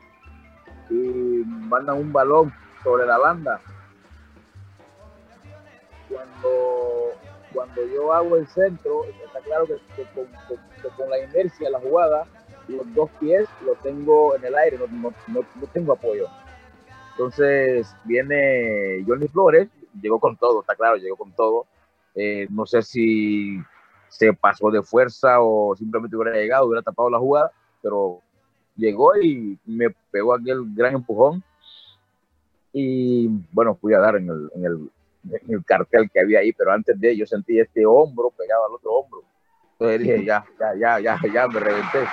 [0.90, 3.62] y mandan un balón sobre la banda.
[6.10, 7.14] Cuando,
[7.54, 10.28] cuando yo hago el centro, está claro que, con,
[10.98, 12.26] con la inercia de la jugada,
[12.68, 16.28] los dos pies los tengo en el aire, no, no, tengo apoyo.
[17.12, 19.70] Entonces viene Johnny Flores,
[20.02, 21.68] llegó con todo, está claro, llegó con todo.
[22.16, 23.62] Eh, no sé si
[24.12, 27.52] se pasó de fuerza o simplemente hubiera llegado, hubiera tapado la jugada,
[27.82, 28.20] pero
[28.76, 31.42] llegó y me pegó aquel gran empujón.
[32.74, 34.92] Y bueno, fui a dar en el, en el,
[35.32, 38.76] en el cartel que había ahí, pero antes de yo sentí este hombro pegado al
[38.76, 39.24] otro hombro.
[39.74, 42.06] Entonces dije, ya, ya, ya, ya, ya, me reventé.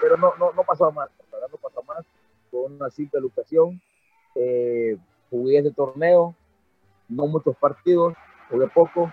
[0.00, 1.08] Pero no, no, no pasó más,
[1.50, 2.04] no pasó más,
[2.50, 3.80] con una simple luxación.
[4.34, 4.98] Eh,
[5.30, 6.34] jugué ese torneo,
[7.08, 8.14] no muchos partidos,
[8.50, 9.10] jugué poco,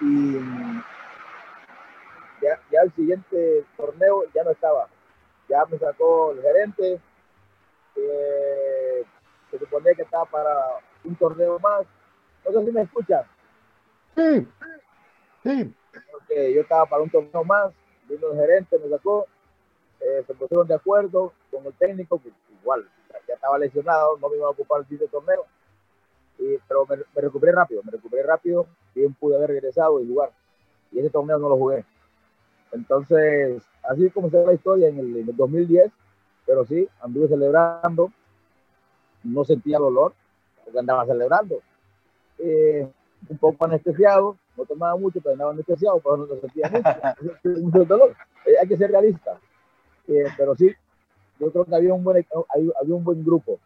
[0.00, 0.36] y
[2.42, 4.88] ya, ya el siguiente torneo ya no estaba.
[5.48, 7.00] Ya me sacó el gerente,
[9.50, 10.54] se suponía que estaba para
[11.04, 11.86] un torneo más.
[12.44, 13.24] No sé si me escuchan.
[14.14, 14.48] Sí,
[15.42, 15.74] sí.
[16.10, 17.72] Porque yo estaba para un torneo más,
[18.08, 19.26] vino el gerente, me sacó,
[20.00, 22.30] eh, se pusieron de acuerdo con el técnico, que
[22.60, 22.88] igual
[23.26, 25.44] ya, estaba lesionado, no me iba a ocupar el siguiente torneo.
[26.38, 30.32] Y, pero me, recuperé rápido, me recuperé rápido, bien pude haber regresado y jugar.
[30.92, 31.84] Y ese torneo no lo jugué.
[32.72, 35.90] Entonces, así como se la historia en el, en el 2010,
[36.46, 38.12] pero sí, anduve celebrando,
[39.24, 40.14] no sentía dolor,
[40.64, 41.60] porque andaba celebrando.
[42.38, 42.88] Eh,
[43.28, 46.70] un poco anestesiado, no tomaba mucho, pero andaba anestesiado, pero no sentía
[47.60, 48.14] mucho, dolor.
[48.46, 49.38] Eh, hay que ser realista.
[50.06, 50.70] Eh, pero sí,
[51.40, 53.58] yo creo que había un buen, había un buen grupo.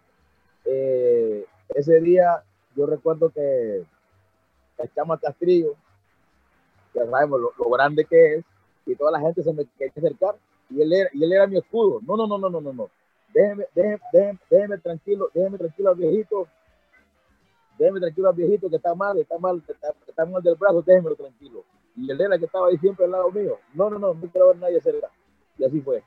[0.64, 2.42] ese día
[2.76, 3.84] yo recuerdo que
[4.78, 5.74] echamos Castrillo,
[6.94, 8.44] ya sabemos lo, lo, grande que es,
[8.86, 10.36] y toda la gente se me quería acercar
[10.70, 12.00] y él era, y él era mi escudo.
[12.06, 12.90] No, no, no, no, no, no, no.
[13.32, 16.48] Déjeme, déjeme, déjeme, tranquilo, déjeme tranquilo al viejito.
[17.78, 19.62] Déjeme tranquilo al viejito que está mal, está mal,
[20.08, 21.64] está, mal del brazo, déjemelo tranquilo.
[21.96, 23.58] Y él era que estaba ahí siempre al lado mío.
[23.74, 25.08] No, no, no, no quiero ver nadie cerca.
[25.58, 26.02] Y así fue.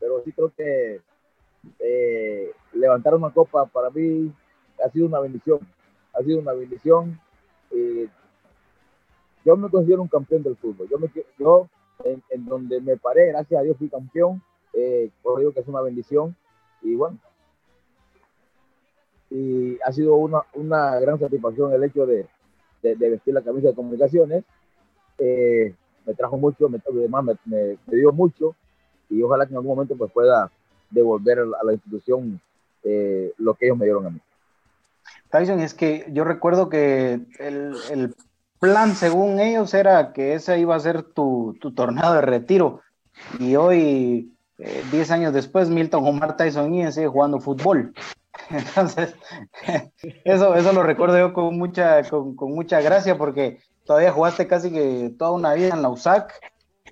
[0.00, 1.00] Pero sí creo que
[1.80, 4.32] eh, levantar una copa para mí
[4.84, 5.60] ha sido una bendición.
[6.14, 7.20] Ha sido una bendición.
[7.70, 8.08] Eh,
[9.44, 10.88] yo me considero un campeón del fútbol.
[10.88, 11.68] Yo, me, yo
[12.04, 14.42] en, donde me paré, gracias a Dios fui campeón,
[14.72, 16.36] eh, por digo que es una bendición
[16.82, 17.18] y bueno,
[19.30, 22.26] y ha sido una, una gran satisfacción el hecho de,
[22.82, 24.44] de, vestir la camisa de comunicaciones,
[25.18, 25.74] eh,
[26.06, 28.54] me trajo mucho, me, además me, me, dio mucho
[29.10, 30.50] y ojalá que en algún momento pues pueda
[30.90, 32.40] devolver a la institución
[32.84, 34.20] eh, lo que ellos me dieron a mí.
[35.30, 38.14] Tyson, es que yo recuerdo que el, el
[38.58, 42.80] plan, según ellos, era que ese iba a ser tu, tu torneo de retiro.
[43.38, 47.94] Y hoy, 10 eh, años después, Milton Omar Tyson y sigue jugando fútbol.
[48.50, 49.14] Entonces,
[50.24, 54.70] eso, eso lo recuerdo yo con mucha, con, con, mucha gracia porque todavía jugaste casi
[54.70, 56.32] que toda una vida en la USAC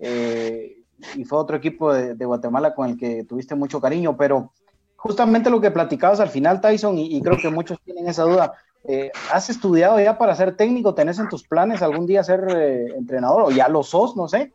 [0.00, 0.78] eh,
[1.14, 4.52] y fue otro equipo de, de, Guatemala con el que tuviste mucho cariño, pero
[4.96, 8.54] justamente lo que platicabas al final, Tyson, y, y creo que muchos tienen esa duda,
[8.88, 10.94] eh, ¿Has estudiado ya para ser técnico?
[10.94, 14.16] ¿Tenés en tus planes algún día ser eh, entrenador o ya lo sos?
[14.16, 14.52] No sé.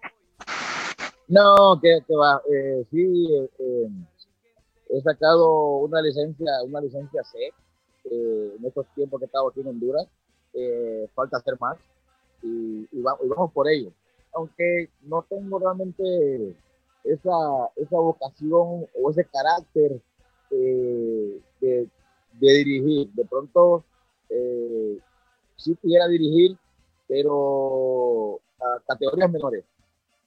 [1.27, 2.41] No, que, va.
[2.49, 3.29] Eh, sí,
[4.89, 7.53] he sacado una licencia, una licencia C
[8.05, 10.07] en estos tiempos que he estado aquí en Honduras.
[11.13, 11.77] falta hacer más
[12.41, 13.91] y, vamos por ello.
[14.33, 16.55] Aunque no tengo realmente
[17.03, 19.99] esa, esa vocación o ese carácter
[20.49, 21.89] de, de
[22.39, 23.09] dirigir.
[23.13, 23.83] De pronto
[24.31, 24.97] eh,
[25.57, 26.57] sí pudiera dirigir,
[27.07, 29.65] pero a categorías menores.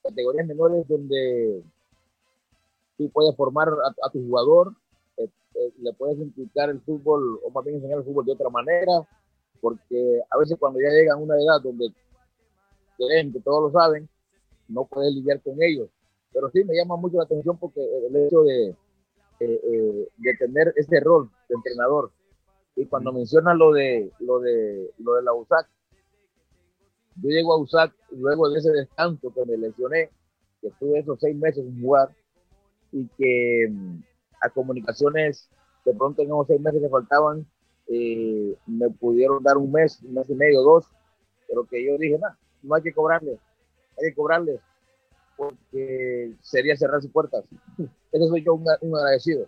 [0.03, 1.63] Categorías menores donde
[2.99, 4.75] tú puedes formar a, tu jugador,
[5.17, 8.51] eh, eh, le puedes implicar el fútbol o más bien enseñar el fútbol de otra
[8.51, 9.09] manera,
[9.61, 11.89] porque a veces cuando ya llegan a una edad donde
[12.99, 14.09] creen que todos lo saben,
[14.69, 15.89] no puedes lidiar con ellos.
[16.33, 18.77] Pero sí me llama mucho la atención porque el hecho de,
[19.41, 22.11] eh, de tener ese rol de entrenador,
[22.77, 25.69] y cuando menciona lo de, lo de, lo de la USAC,
[27.23, 30.11] yo llego a USAC luego de ese descanso que me lesioné,
[30.61, 32.09] que estuve esos seis meses sin jugar,
[32.91, 33.99] y que mm,
[34.41, 35.49] a comunicaciones,
[35.85, 37.47] de pronto en esos seis meses que faltaban,
[37.89, 40.87] eh, me pudieron dar un mes, un mes y medio, dos,
[41.49, 42.29] pero que yo dije, no,
[42.63, 43.39] no hay que cobrarles,
[43.99, 44.61] hay que cobrarles,
[45.37, 47.45] porque sería cerrar sus puertas.
[48.13, 48.67] Ese soy yo un,
[48.97, 49.47] agradecido.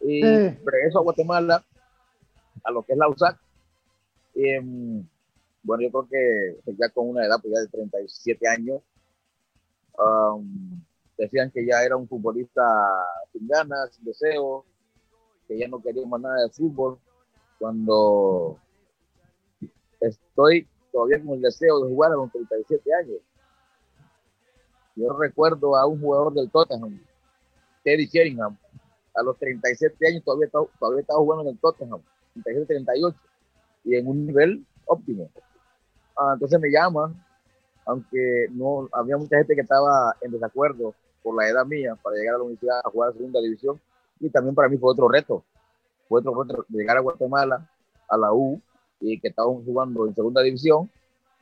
[0.00, 1.64] Y regreso a Guatemala
[2.64, 3.38] a lo que es la USAC.
[4.34, 5.06] Em,
[5.62, 8.82] bueno, yo creo que ya con una edad pues ya de 37 años,
[11.16, 12.62] decían que ya era un futbolista
[13.32, 14.64] sin ganas, sin deseo,
[15.46, 16.98] que ya no quería más nada de fútbol.
[17.58, 18.58] Cuando
[20.00, 23.20] estoy todavía con el deseo de jugar a los 37 años.
[24.94, 27.00] Yo recuerdo a un jugador del Tottenham,
[27.84, 28.56] Teddy Sheringham,
[29.14, 32.02] a los 37 años todavía, todavía estaba jugando en el Tottenham
[32.42, 33.16] 38
[33.84, 35.30] y en un nivel óptimo.
[36.16, 37.12] Ah, entonces me llama,
[37.86, 42.34] aunque no había mucha gente que estaba en desacuerdo por la edad mía para llegar
[42.34, 43.80] a la universidad a jugar a segunda división,
[44.20, 45.44] y también para mí fue otro reto,
[46.08, 47.68] fue otro reto llegar a Guatemala,
[48.08, 48.60] a la U,
[49.00, 50.90] y que estaban jugando en segunda división,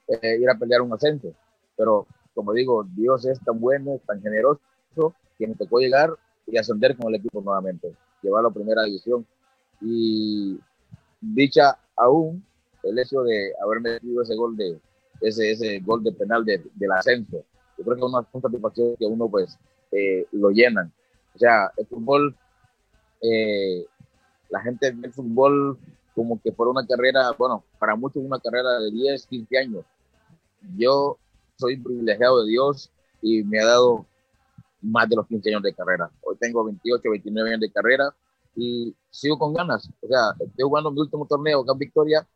[0.08, 1.32] eh, ir a pelear un ascenso.
[1.76, 4.60] Pero como digo, Dios es tan bueno, tan generoso,
[5.38, 6.10] que me tocó llegar
[6.46, 9.26] y ascender con el equipo nuevamente, llevarlo a primera división.
[9.80, 10.58] Y
[11.20, 12.44] dicha aún
[12.82, 14.78] el hecho de haber metido ese gol de
[15.20, 17.44] ese, ese gol de penal de, del ascenso.
[17.78, 19.58] Yo creo que es una, satisfacción que uno pues
[19.92, 20.92] eh, lo llenan.
[21.34, 22.36] O sea, el fútbol,
[23.22, 23.84] eh,
[24.50, 25.78] la gente ve el fútbol
[26.14, 29.84] como que por una carrera, bueno, para muchos una carrera de 10, 15 años.
[30.76, 31.18] Yo
[31.58, 32.90] soy privilegiado de Dios
[33.20, 34.06] y me ha dado
[34.80, 36.10] más de los 15 años de carrera.
[36.22, 38.14] Hoy tengo 28, 29 años de carrera
[38.56, 39.88] y sigo con ganas.
[40.00, 42.26] O sea, estoy jugando mi último torneo acá en Victoria,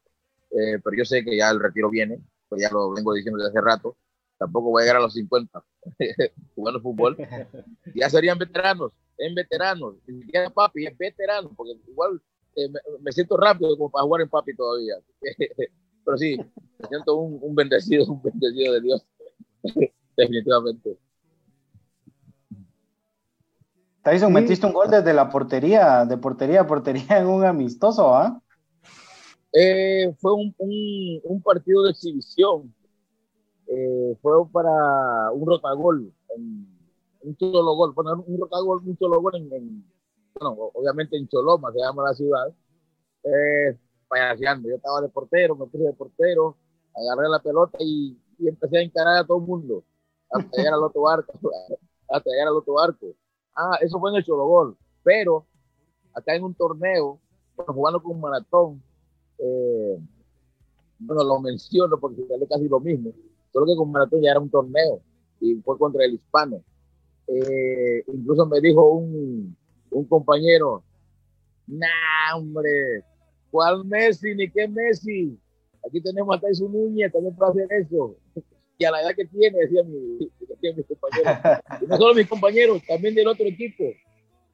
[0.50, 3.50] eh, pero yo sé que ya el retiro viene, pues ya lo vengo diciendo desde
[3.50, 3.96] hace rato.
[4.38, 5.64] Tampoco voy a llegar a los 50
[6.54, 7.16] jugando fútbol.
[7.94, 12.22] Ya serían veteranos, en veteranos, ni siquiera papi, es veterano, porque igual
[12.54, 12.68] eh,
[13.00, 14.94] me, siento rápido como para jugar en papi todavía.
[16.04, 19.06] pero sí, me siento un, un bendecido, un bendecido de Dios,
[20.16, 20.98] definitivamente.
[24.02, 28.40] Tyson, metiste un gol desde la portería, de portería a portería en un amistoso, ¿ah?
[29.52, 32.72] Eh, fue un, un, partido de exhibición.
[33.66, 36.12] Eh, fue para un rotagol,
[37.20, 39.84] un solo gol, bueno, un rotagol, un solo gol en,
[40.34, 42.48] bueno, obviamente en Choloma, se llama la ciudad,
[43.24, 43.76] eh,
[44.08, 44.68] payaseando.
[44.68, 46.56] Yo estaba de portero, me puse de portero,
[46.94, 49.84] agarré la pelota y, y empecé a encarar a todo el mundo,
[50.30, 51.32] hasta llegar al otro arco,
[52.08, 53.14] hasta llegar al otro arco.
[53.54, 54.76] Ah, eso fue en el Chologol.
[55.02, 55.46] Pero
[56.14, 57.20] acá en un torneo,
[57.56, 58.82] jugando con un maratón,
[59.38, 59.98] eh,
[60.98, 63.12] bueno, lo menciono porque es casi lo mismo.
[63.52, 65.00] Solo que con maratón ya era un torneo
[65.40, 66.62] y fue contra el hispano.
[67.26, 69.56] Eh, incluso me dijo un,
[69.90, 70.82] un compañero,
[71.66, 73.04] nah, hombre,
[73.50, 75.38] ¿cuál Messi ni qué Messi?
[75.86, 78.16] Aquí tenemos a Tyson Núñez también para hacer eso
[78.80, 81.36] y a la edad que tiene, decía mi, decía mis compañeros.
[81.82, 83.84] Y no solo mis compañeros, también del otro equipo.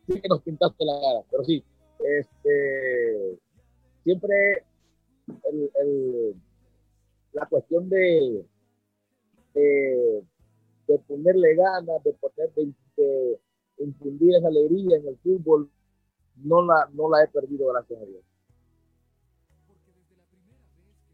[0.08, 1.64] Sí que nos pintaste la cara, pero sí,
[2.00, 3.38] este,
[4.02, 4.64] siempre
[5.28, 6.34] el, el,
[7.34, 8.44] la cuestión de,
[9.54, 10.22] de,
[10.88, 15.70] de, ponerle ganas, de poner, de, de infundir esa alegría en el fútbol,
[16.36, 18.24] no la, no la he perdido, gracias a Dios.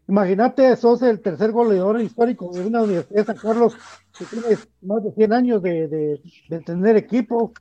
[0.07, 3.77] Imagínate, sos el tercer goleador histórico de una universidad de San Carlos
[4.17, 6.19] que tiene más de 100 años de,
[6.65, 7.53] tener equipo,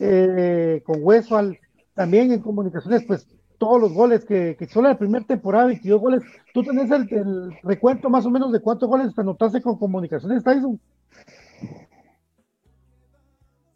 [0.00, 1.58] eh, con Westphal,
[1.94, 3.28] también en comunicaciones, pues
[3.58, 6.22] todos los goles que, que solo la primera temporada, 22 goles.
[6.52, 10.44] ¿Tú tenés el, el, recuento más o menos de cuántos goles te anotaste con comunicaciones,
[10.44, 10.78] Tyson?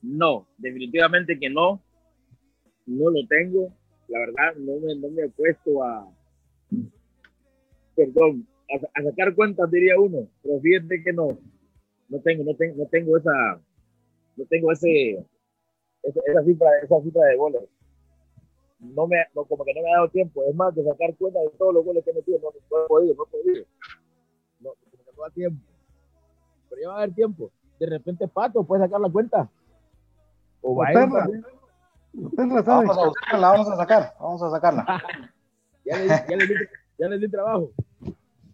[0.02, 1.80] No, definitivamente que no.
[2.86, 3.72] No lo tengo.
[4.08, 6.06] La verdad, no me, no me he puesto a,
[8.00, 8.46] perdón,
[8.94, 11.38] a, sacar cuentas diría uno, pero fíjate que no,
[12.08, 13.60] no tengo, no tengo, no tengo esa,
[14.36, 15.24] no tengo ese,
[16.02, 17.62] esa, cifra, esa cifra de goles.
[18.78, 20.42] No me, no, como que no me ha dado tiempo.
[20.44, 22.88] Es más, de sacar cuenta de todos los goles que he metido, no, no he
[22.88, 23.66] podido, no he podido.
[24.60, 25.66] No, como que no da tiempo.
[26.70, 27.50] Pero ya va a haber tiempo.
[27.78, 29.50] De repente, Pato, puede sacar la cuenta.
[30.62, 30.92] O va a
[32.12, 34.84] vamos a la vamos a sacar, vamos a sacarla.
[35.84, 37.72] ya, le, ya, le, ya le di trabajo.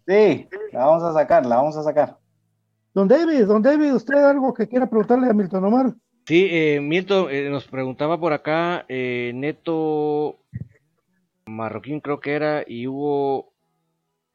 [0.07, 2.16] Sí, la vamos a sacar, la vamos a sacar.
[2.94, 5.94] Don David, don David, ¿usted algo que quiera preguntarle a Milton Omar?
[6.26, 10.38] Sí, eh, Milton eh, nos preguntaba por acá, eh, Neto
[11.46, 13.52] Marroquín creo que era, y Hugo,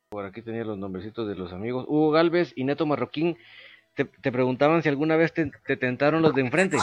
[0.10, 3.38] por aquí tenía los nombrecitos de los amigos, Hugo Galvez y Neto Marroquín,
[3.96, 6.78] te, preguntaban si alguna vez te, tentaron los de enfrente.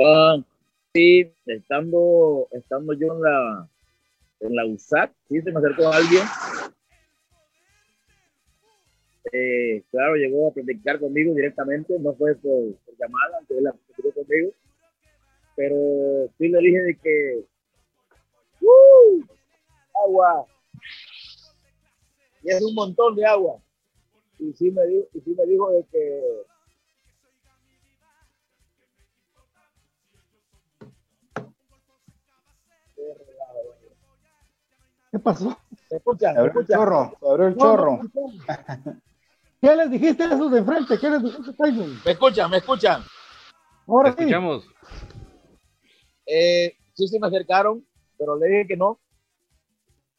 [0.00, 0.36] Ah,
[0.92, 3.68] sí, estando, estando yo en la,
[4.40, 6.22] en la USAC, sí, se me acercó alguien.
[9.32, 13.68] Eh, claro, llegó a platicar conmigo directamente, no fue por, llamada, que él
[14.14, 14.52] conmigo,
[15.54, 15.76] pero
[16.38, 17.44] sí le dije de que
[20.04, 20.46] agua.
[22.42, 23.60] Y es un montón de agua.
[24.38, 26.22] Y sí me dijo, y sí me dijo de que
[35.10, 35.56] ¿Qué pasó?
[35.88, 38.00] Se escucha, se abrió el chorro, se abrió el chorro.
[39.60, 40.98] ¿Qué les dijiste a esos de enfrente?
[40.98, 42.00] ¿Qué les dijiste, Tyson?
[42.04, 43.02] Me escuchan, me escuchan.
[43.86, 44.16] Ahora sí.
[44.20, 44.68] escuchamos.
[46.26, 47.84] Eh, sí se me acercaron,
[48.18, 49.00] pero le dije que no.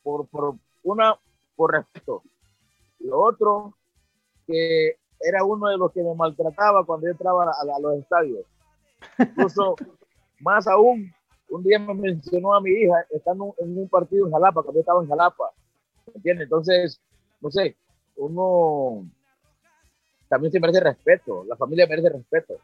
[0.02, 1.16] Por, por una,
[1.56, 2.24] por respeto.
[3.00, 3.78] Lo otro,
[4.48, 8.46] que era uno de los que me maltrataba cuando yo entraba a, a los estadios.
[9.20, 9.76] Incluso,
[10.40, 11.14] más aún,
[11.50, 14.80] un día me mencionó a mi hija, estando en un partido en Jalapa, cuando yo
[14.82, 15.52] estaba en Jalapa,
[16.14, 16.46] ¿entiendes?
[16.46, 17.02] Entonces,
[17.42, 17.76] no sé,
[18.16, 19.06] uno
[20.28, 22.56] también se merece respeto, la familia merece respeto.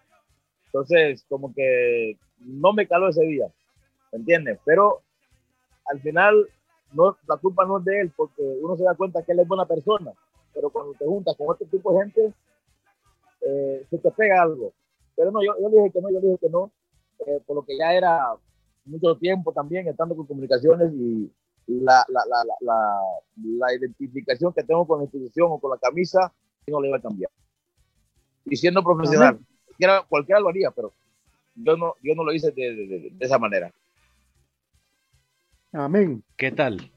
[0.67, 3.47] Entonces, como que no me caló ese día,
[4.11, 4.59] ¿me entiendes?
[4.65, 5.01] Pero
[5.85, 6.47] al final,
[6.93, 9.47] no, la culpa no es de él, porque uno se da cuenta que él es
[9.47, 10.11] buena persona,
[10.53, 12.33] pero cuando te juntas con este tipo de gente,
[13.41, 14.73] eh, se te pega algo.
[15.15, 16.71] Pero no, yo, yo dije que no, yo dije que no,
[17.25, 18.35] eh, por lo que ya era
[18.85, 21.31] mucho tiempo también estando con comunicaciones y
[21.67, 23.01] la, la, la, la,
[23.41, 26.31] la identificación que tengo con la institución o con la camisa
[26.71, 27.31] no le iba a cambiar.
[28.45, 30.93] Y siendo profesional, cualquiera, cualquiera, lo haría, pero
[31.55, 33.71] yo no, yo no lo hice de, de, de, esa manera.
[35.71, 36.23] Amén.
[36.37, 36.91] ¿Qué tal?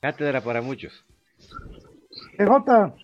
[0.00, 1.04] Cátedra para muchos.
[2.36, 2.94] PJ.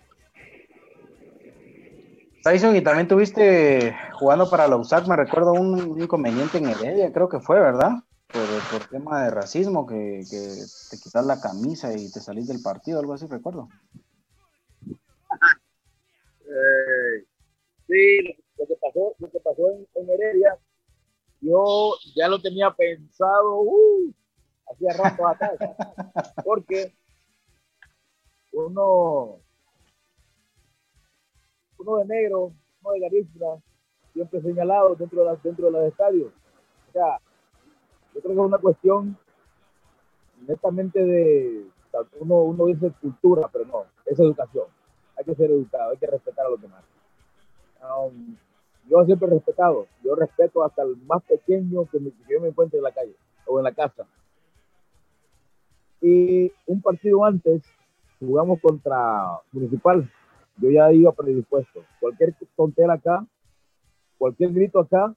[2.42, 7.30] Tyson, y también tuviste jugando para la USAC, me recuerdo un inconveniente en Heredia, creo
[7.30, 7.92] que fue, ¿verdad?
[8.30, 12.60] Por, por tema de racismo, que, que, te quitas la camisa y te salís del
[12.60, 13.68] partido, algo así, recuerdo.
[16.44, 17.24] Eh,
[17.86, 20.58] sí, lo que pasó, lo que pasó en, en, Heredia,
[21.40, 24.14] yo ya lo tenía pensado uh,
[24.70, 25.56] hacía rato atrás,
[26.44, 26.94] porque
[28.52, 29.40] uno
[31.78, 32.52] uno de negro,
[32.82, 33.62] uno de garífuna,
[34.12, 36.32] siempre señalado dentro de, las, dentro de los estadios.
[36.88, 37.18] O sea,
[38.14, 39.16] yo creo que es una cuestión
[40.46, 41.66] netamente de,
[42.18, 44.66] uno, uno dice cultura, pero no, es educación.
[45.16, 46.82] Hay que ser educado, hay que respetar a los demás.
[47.82, 48.36] Um,
[48.88, 52.78] yo siempre he respetado, yo respeto hasta el más pequeño que, me, yo me encuentre
[52.78, 53.14] en la calle
[53.46, 54.06] o en la casa.
[56.00, 57.62] Y un partido antes
[58.18, 60.10] jugamos contra Municipal
[60.60, 61.84] yo ya iba predispuesto.
[61.98, 63.26] Cualquier tontera acá,
[64.20, 65.14] cualquier grito acá,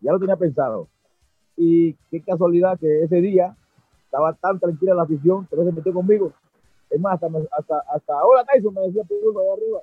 [0.00, 0.88] ya lo tenía pensado.
[1.56, 3.56] Y qué casualidad que ese día
[4.04, 6.32] estaba tan tranquila la afición que no se metió conmigo.
[6.90, 9.80] Es más, hasta, hasta, hasta ahora Tyson me decía Pedro de arriba.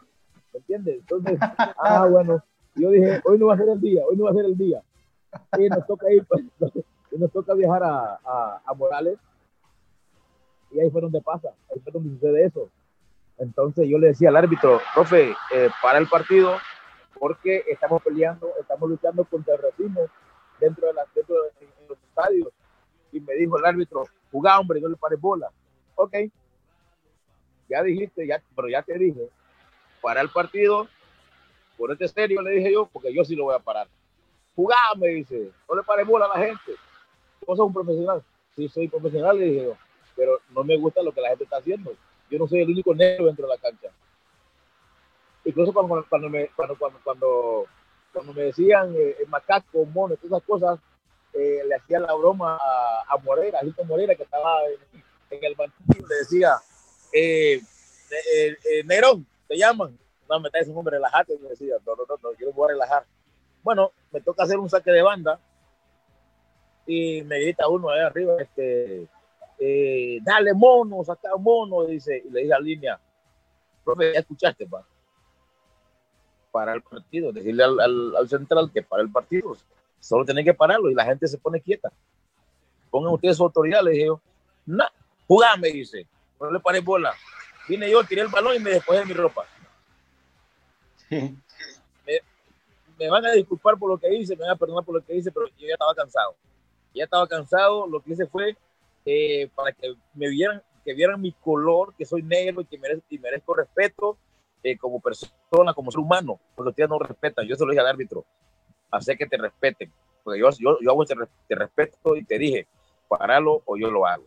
[0.51, 0.99] ¿Me entiendes?
[0.99, 1.39] Entonces,
[1.77, 2.43] ah, bueno,
[2.75, 4.57] yo dije, hoy no va a ser el día, hoy no va a ser el
[4.57, 4.81] día.
[5.57, 6.43] Y nos toca ir, pues,
[7.11, 9.17] y nos toca viajar a, a, a Morales.
[10.71, 12.67] Y ahí fue donde pasa, ahí fue donde sucede eso.
[13.37, 16.57] Entonces yo le decía al árbitro, profe, eh, para el partido
[17.17, 20.01] porque estamos peleando, estamos luchando contra el racismo
[20.59, 22.49] dentro de, la, dentro de, los estadios.
[23.11, 25.49] Y me dijo el árbitro, jugá hombre, no le pares bola.
[25.95, 26.15] Ok,
[27.69, 29.29] ya dijiste, ya, pero ya te dije,
[30.01, 30.87] para el partido,
[31.77, 33.87] por este serio, le dije yo, porque yo sí lo voy a parar.
[34.55, 36.73] Jugá, me dice, no le pares bola a la gente.
[37.45, 38.23] ¿Vos sos un profesional?
[38.55, 39.77] Sí, soy profesional, le dije yo,
[40.15, 41.95] pero no me gusta lo que la gente está haciendo
[42.29, 43.89] yo no soy el único negro dentro de la cancha.
[45.47, 47.65] Incluso cuando, cuando, me, cuando, cuando,
[48.13, 50.79] cuando, me decían eh, macaco, mono, todas esas cosas,
[51.33, 55.43] eh, le hacía la broma a, a Morera, a Gilto Morera, que estaba en, en
[55.45, 56.57] el banquillo, le decía,
[57.13, 57.61] eh,
[58.11, 59.97] eh, eh, Nerón, te llaman.
[60.29, 62.73] No, me trae ese nombre, relajate, me decía, no, no, no, no, yo voy a
[62.73, 63.05] relajar.
[63.63, 65.39] Bueno, me toca hacer un saque de banda
[66.85, 69.07] y me grita uno ahí arriba, este,
[69.59, 72.99] eh, dale mono, saca mono, dice, y le dije a línea,
[73.85, 74.85] profe, ya escuchaste, pa?
[76.57, 79.55] Para el partido, decirle al, al, al, central que para el partido,
[79.99, 81.91] solo tiene que pararlo y la gente se pone quieta.
[82.89, 84.19] Pongan ustedes su autoridad, le dije yo,
[84.65, 84.83] no,
[85.27, 86.07] jugame, dice,
[86.41, 87.13] no le paré bola.
[87.69, 89.45] Vine yo, tiré el balón y me despojé de mi ropa.
[91.07, 91.37] Sí.
[92.07, 92.21] Me,
[92.97, 95.15] me, van a disculpar por lo que hice, me van a perdonar por lo que
[95.15, 96.35] hice, pero yo ya estaba cansado.
[96.95, 98.57] Ya estaba cansado, lo que hice fue
[99.05, 103.05] eh, para que me vieran, que vieran mi color, que soy negro y que merezco,
[103.11, 104.17] y merezco respeto
[104.63, 107.47] eh, como persona, como ser humano, porque ustedes no respetan.
[107.47, 108.25] Yo se lo dije al árbitro,
[108.91, 109.91] hacer que te respeten,
[110.23, 111.15] porque yo, yo, yo hago este,
[111.47, 112.67] te respeto y te dije,
[113.07, 114.25] paralo o yo lo hago.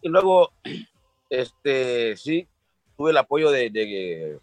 [0.00, 0.52] Y luego,
[1.30, 2.46] este, sí,
[2.96, 4.38] tuve el apoyo de, de,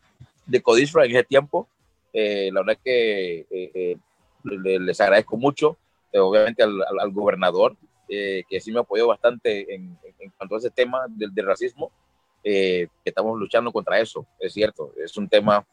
[0.46, 1.68] de Codisfra en ese tiempo.
[2.14, 3.98] Eh, la verdad que eh, eh,
[4.44, 5.78] les agradezco mucho,
[6.12, 7.76] eh, obviamente al, al, al, gobernador,
[8.10, 11.92] eh, que sí me apoyó bastante en, en, cuanto a ese tema del, del racismo,
[12.44, 15.66] eh, que estamos luchando contra eso, es cierto, es un tema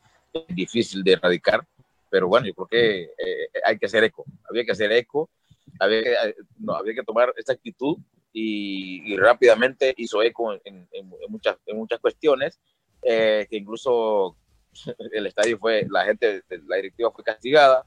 [0.49, 1.67] difícil de erradicar,
[2.11, 5.31] pero bueno, yo creo que eh, hay que hacer eco, había que hacer eco,
[5.79, 7.97] había que, eh, no, había que tomar esta actitud
[8.33, 12.61] y, y rápidamente hizo eco en, en, muchas, en muchas cuestiones,
[13.03, 14.37] eh, que incluso
[15.13, 17.87] el estadio fue, la gente, la directiva fue castigada,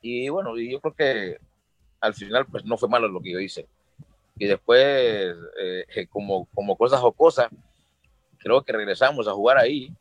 [0.00, 1.38] y bueno, yo creo que
[2.00, 3.66] al final pues no fue malo lo que yo hice.
[4.36, 7.48] Y después, eh, como, como cosas o cosas,
[8.38, 9.92] creo que regresamos a jugar ahí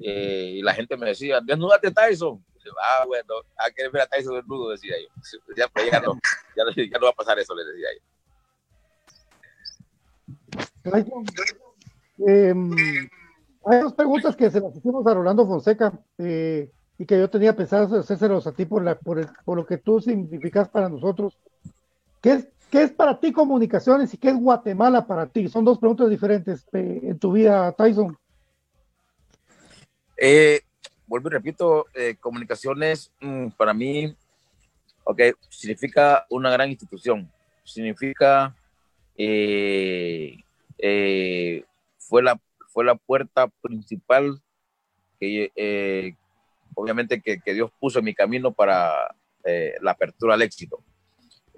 [0.00, 2.42] eh, y la gente me decía, desnúdate Tyson.
[2.82, 5.08] Ah, bueno, hay que ver a Tyson desnudo, decía yo.
[5.56, 6.18] Ya, pues, ya, no,
[6.54, 8.02] ya, no va a pasar eso, le decía yo.
[12.26, 12.70] Em,
[13.64, 17.56] hay dos preguntas que se las hicimos a Rolando Fonseca eh, y que yo tenía
[17.56, 21.38] pensado hacérselos a ti por, la, por, por lo que tú significas para nosotros.
[22.20, 25.48] ¿Qué ¿Qué es para ti comunicaciones y qué es Guatemala para ti?
[25.48, 28.16] Son dos preguntas diferentes eh, en tu vida, Tyson.
[30.18, 30.60] Eh,
[31.06, 34.14] vuelvo y repito, eh, comunicaciones mm, para mí,
[35.04, 37.30] ok, significa una gran institución,
[37.64, 38.54] significa
[41.98, 44.40] fue la fue la puerta principal
[45.18, 46.14] que
[46.74, 49.16] obviamente que, Dios puso en mi camino para
[49.80, 50.84] la apertura al éxito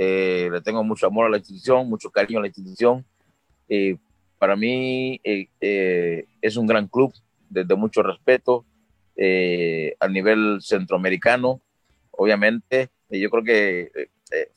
[0.02, 3.05] eh, le tengo mucho amor a la institución, mucho cariño a la institución.
[3.68, 3.98] Eh,
[4.39, 7.12] para mí eh, es un gran club
[7.51, 8.64] desde mucho respeto
[10.01, 11.60] a nivel centroamericano.
[12.12, 14.09] Obviamente, yo creo que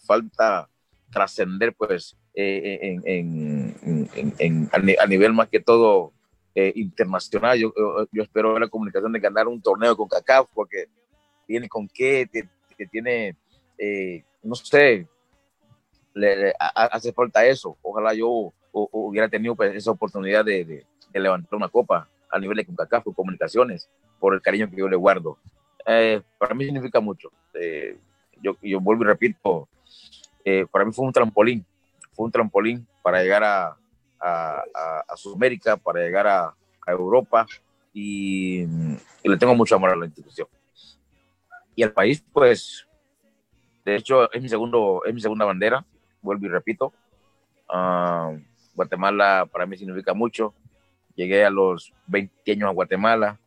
[0.08, 0.70] falta
[1.12, 3.76] trascender pues en,
[4.72, 6.14] a nivel más que todo
[6.56, 7.60] internacional.
[7.60, 7.74] Yo,
[8.14, 10.86] yo, espero la comunicación de ganar un torneo con CACAF porque
[11.46, 12.30] tiene con qué,
[12.90, 13.36] tiene,
[14.42, 15.06] no sé,
[16.14, 17.78] le, hace falta eso.
[17.82, 23.06] Ojalá yo hubiera tenido pues, esa oportunidad de, levantar una copa a nivel de CONCACAF
[23.16, 23.88] comunicaciones
[24.20, 25.38] por el cariño que yo le guardo.
[25.86, 27.32] Eh, para mí significa mucho.
[27.54, 27.98] Eh,
[28.42, 29.68] yo, yo vuelvo y repito,
[30.44, 31.66] eh, para mí fue un trampolín,
[32.14, 33.78] fue un trampolín para llegar a,
[34.20, 34.64] a,
[35.08, 36.54] a, Sudamérica, para llegar a,
[36.86, 37.46] Europa
[37.94, 40.48] y, y, le tengo mucho amor a la institución.
[41.76, 42.86] Y al país, pues,
[43.86, 45.86] de hecho, es mi, segundo, es mi segunda bandera
[46.24, 46.92] vuelvo y repito.
[47.70, 48.34] Ah,
[48.76, 50.54] Guatemala para mí significa mucho.
[51.16, 53.40] Llegué a los 20 años a Guatemala.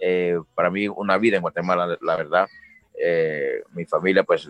[0.00, 2.48] Eh, para mí una vida en Guatemala, la verdad.
[3.00, 4.48] Eh, mi familia pues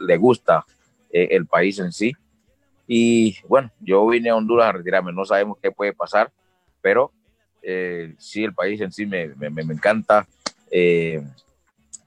[0.00, 0.64] le gusta
[1.12, 2.12] eh, el país en sí.
[2.86, 5.12] Y bueno, yo vine a Honduras a retirarme.
[5.12, 6.30] No sabemos qué puede pasar,
[6.80, 7.12] pero
[8.16, 10.26] sí el país en sí me, me, me encanta.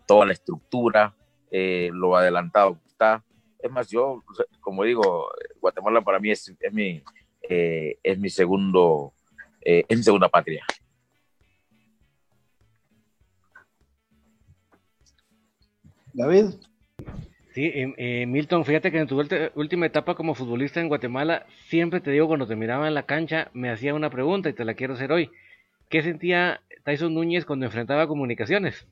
[0.07, 1.13] toda la estructura,
[1.51, 3.23] lo adelantado que está
[3.61, 4.23] es más, yo,
[4.59, 5.29] como digo,
[5.59, 7.03] Guatemala para mí es, es mi,
[7.41, 9.13] eh, es mi segundo,
[9.61, 10.65] eh, es mi segunda patria.
[16.13, 16.55] David.
[17.53, 19.21] Sí, eh, Milton, fíjate que en tu
[19.55, 23.49] última etapa como futbolista en Guatemala, siempre te digo, cuando te miraba en la cancha,
[23.53, 25.29] me hacía una pregunta y te la quiero hacer hoy.
[25.89, 28.87] ¿Qué sentía Tyson Núñez cuando enfrentaba comunicaciones?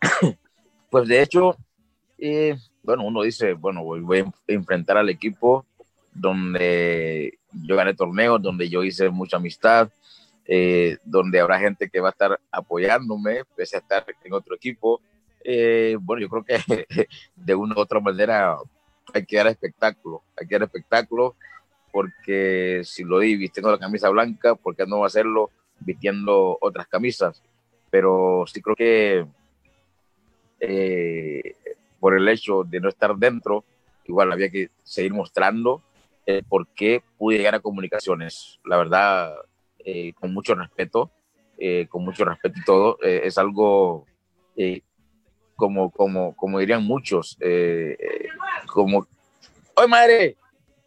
[0.90, 1.54] Pues de hecho,
[2.18, 5.64] y bueno, uno dice, bueno, voy, a enfrentar al equipo
[6.12, 9.88] donde yo gané torneos, donde yo hice mucha amistad,
[10.44, 15.00] eh, donde habrá gente que va a estar apoyándome, pese a estar en otro equipo.
[15.44, 16.86] Eh, bueno, yo creo que
[17.36, 18.56] de una u otra manera
[19.14, 21.36] hay que dar espectáculo, hay que dar espectáculo,
[21.92, 27.42] porque si lo di vistiendo la camisa blanca, ¿por qué no hacerlo vistiendo otras camisas?
[27.90, 29.26] Pero sí creo que
[30.60, 31.54] eh,
[32.00, 33.64] por el hecho de no estar dentro,
[34.04, 35.82] igual había que seguir mostrando
[36.30, 38.60] eh, por qué pude llegar a comunicaciones.
[38.64, 39.34] La verdad,
[39.78, 41.10] eh, con mucho respeto,
[41.56, 44.04] eh, con mucho respeto y todo, es algo
[45.56, 47.38] como, como, como dirían muchos,
[48.66, 49.06] como,
[49.74, 50.36] ¡Oye madre!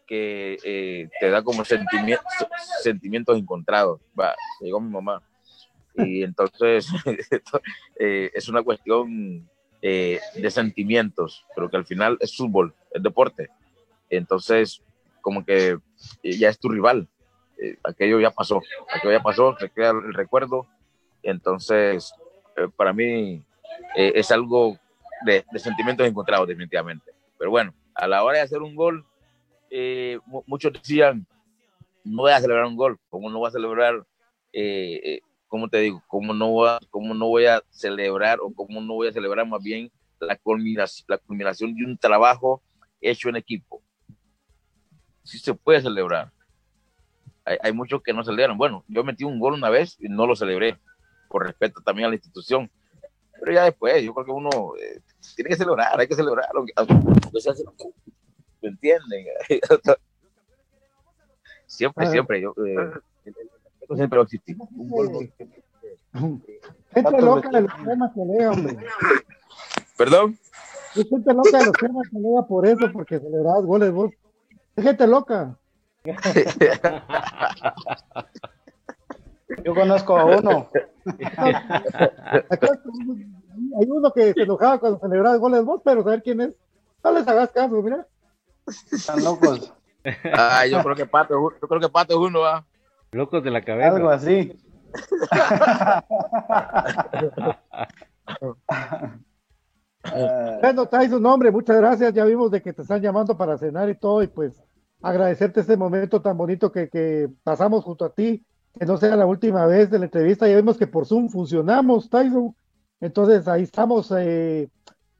[0.05, 2.25] que te da como sentimientos,
[2.83, 3.99] sentimientos encontrados.
[4.19, 5.23] Va, llegó mi mamá.
[5.95, 6.87] Y entonces
[7.95, 9.49] es una cuestión
[9.83, 13.49] eh, de sentimientos, pero que al final es fútbol, es deporte.
[14.11, 14.83] Entonces,
[15.21, 15.79] como que
[16.21, 17.07] eh, ya es tu rival.
[17.57, 18.61] Eh, aquello ya pasó,
[18.93, 20.67] aquello ya pasó, se queda el recuerdo.
[21.23, 22.13] Entonces,
[22.75, 23.43] para mí
[23.95, 24.77] es algo
[25.25, 27.11] de, sentimientos encontrados, definitivamente.
[27.39, 29.03] Pero bueno, a la hora de hacer un gol,
[30.45, 31.25] muchos decían,
[32.03, 34.03] no voy a celebrar un gol, ¿cómo no voy a celebrar
[35.51, 36.01] ¿cómo te digo?
[36.07, 39.45] ¿Cómo no, voy a, cómo no voy a celebrar o cómo no voy a celebrar
[39.45, 39.91] más bien
[40.21, 42.63] la culminación, la culminación de un trabajo
[43.01, 43.83] hecho en equipo?
[45.23, 46.31] Sí se puede celebrar.
[47.43, 48.57] Hay, hay, muchos que no celebran.
[48.57, 50.79] Bueno, yo metí un gol una vez y no lo celebré,
[51.27, 52.71] por respeto también a la institución.
[53.37, 54.49] Pero ya después, yo creo que uno
[54.79, 55.01] eh,
[55.35, 56.71] tiene que celebrar, hay que celebrar, aunque,
[58.61, 59.25] ¿Me entienden?
[61.65, 62.41] siempre, siempre.
[62.41, 62.91] Yo, eh,
[63.99, 64.57] va a existir.
[66.93, 68.77] Gente loca de los temas que lea, hombre.
[69.97, 70.37] ¿Perdón?
[70.95, 74.11] Es gente loca de los temas que lea por eso, porque celebrabas goles vos.
[74.75, 75.57] Es gente loca.
[79.63, 80.69] Yo conozco a uno.
[83.79, 86.55] Hay uno que se enojaba cuando celebraba goles vos, pero saber quién es.
[87.03, 88.07] No les hagas caso, mira.
[88.91, 89.73] Están locos.
[90.33, 92.65] Ah, yo creo que Pato, yo creo que Pato es uno, ¿ah?
[93.11, 93.95] Locos de la cabeza.
[93.95, 94.57] Algo así.
[100.61, 102.13] bueno, trae su nombre, muchas gracias.
[102.13, 104.63] Ya vimos de que te están llamando para cenar y todo, y pues
[105.01, 108.45] agradecerte este momento tan bonito que, que pasamos junto a ti,
[108.79, 110.47] que no sea la última vez de la entrevista.
[110.47, 112.55] Ya vimos que por Zoom funcionamos, Tyson.
[113.01, 114.13] Entonces ahí estamos.
[114.17, 114.69] Eh,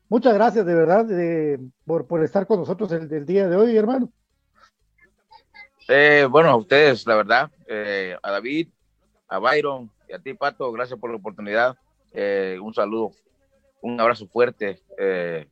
[0.07, 1.05] muchas gracias de verdad
[1.85, 4.09] por, por, estar con nosotros el, el, día de hoy, hermano.
[5.87, 8.69] Eh, bueno, a ustedes, la verdad, eh, a David,
[9.27, 11.75] a Byron y a ti, Pato, gracias por la oportunidad.
[12.13, 13.11] Eh, un saludo,
[13.81, 15.47] un abrazo fuerte eh,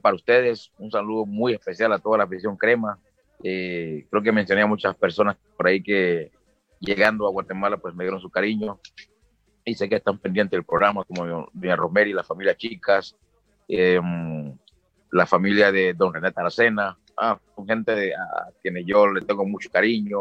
[0.00, 2.98] para ustedes, un saludo muy especial a toda la afición crema.
[3.40, 6.30] creo que mencioné a muchas personas por ahí que
[6.80, 8.80] llegando a Guatemala pues me dieron su cariño
[9.64, 13.16] y sé que están pendientes del programa como Doña Romero y la familia Chicas,
[13.68, 20.20] la familia de Don René Taracena, ah, gente a quienes yo le tengo mucho cariño.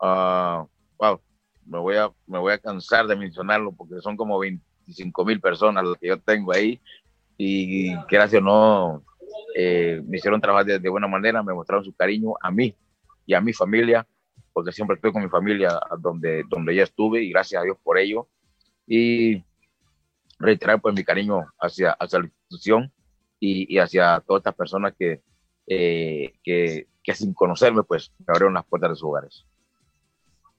[0.00, 0.66] Uh,
[0.98, 1.20] wow,
[1.64, 5.84] me voy a, me voy a cansar de mencionarlo porque son como 25 mil personas
[5.84, 6.80] las que yo tengo ahí
[7.38, 9.02] y gracias no
[9.54, 12.74] eh, me hicieron trabajar de, buena manera, me mostraron su cariño a mí
[13.24, 14.06] y a mi familia,
[14.52, 17.98] porque siempre estoy con mi familia donde, donde ya estuve y gracias a Dios por
[17.98, 18.28] ello.
[18.86, 19.42] Y
[20.38, 22.92] reiterar pues mi cariño hacia, hacia la institución
[23.40, 25.20] y, y hacia todas estas personas que,
[25.66, 29.44] eh, que, que sin conocerme pues me abrieron las puertas de sus hogares.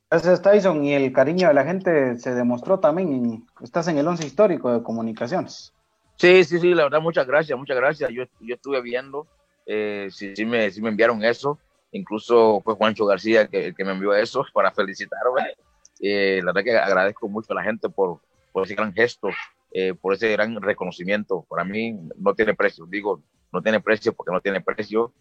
[0.09, 0.85] Gracias, Tyson.
[0.85, 3.45] Y el cariño de la gente se demostró también.
[3.61, 5.73] estás en el once histórico de comunicaciones.
[6.15, 8.09] Sí, sí, sí, la verdad, muchas gracias, muchas gracias.
[8.11, 9.27] Yo, yo estuve viendo,
[9.65, 11.59] eh, sí, sí, me, sí me enviaron eso.
[11.91, 15.55] Incluso fue Juancho García que, que me envió eso para felicitarme.
[15.99, 18.19] Eh, la verdad que agradezco mucho a la gente por,
[18.51, 19.29] por ese gran gesto,
[19.71, 21.45] eh, por ese gran reconocimiento.
[21.49, 23.21] Para mí no tiene precio, digo,
[23.51, 25.13] no tiene precio porque no tiene precio.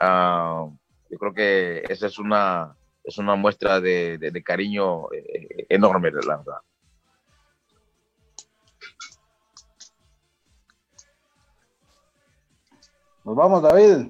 [0.00, 0.76] Uh,
[1.10, 6.10] yo creo que esa es una, es una muestra de, de, de cariño eh, enorme,
[6.10, 6.58] la verdad.
[13.24, 14.08] Nos vamos, David.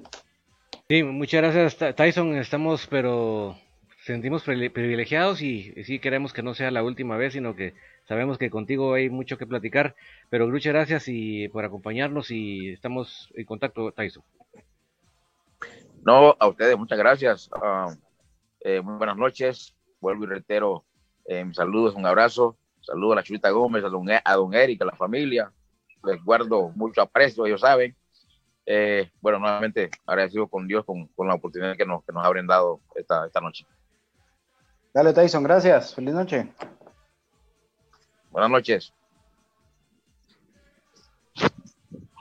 [0.89, 2.35] Sí, muchas gracias, Tyson.
[2.35, 3.57] Estamos, pero
[4.03, 7.73] sentimos privilegiados y sí queremos que no sea la última vez, sino que
[8.05, 9.95] sabemos que contigo hay mucho que platicar.
[10.29, 14.23] Pero muchas gracias y por acompañarnos y estamos en contacto, Tyson.
[16.03, 17.49] No, a ustedes, muchas gracias.
[17.49, 17.91] Uh,
[18.61, 19.75] eh, muy buenas noches.
[19.99, 20.85] Vuelvo y reitero
[21.25, 22.57] eh, mis saludos, un abrazo.
[22.81, 25.51] Saludo a la Chulita Gómez, a don, e, a don Eric, a la familia.
[26.03, 27.95] Les guardo mucho aprecio, ellos saben.
[28.67, 32.29] Eh, bueno, nuevamente agradecido con Dios con, con la oportunidad que nos, que nos ha
[32.29, 33.65] brindado esta, esta noche.
[34.93, 35.93] Dale, Tyson, gracias.
[35.93, 36.47] Feliz noche.
[38.35, 38.93] Buenas noches.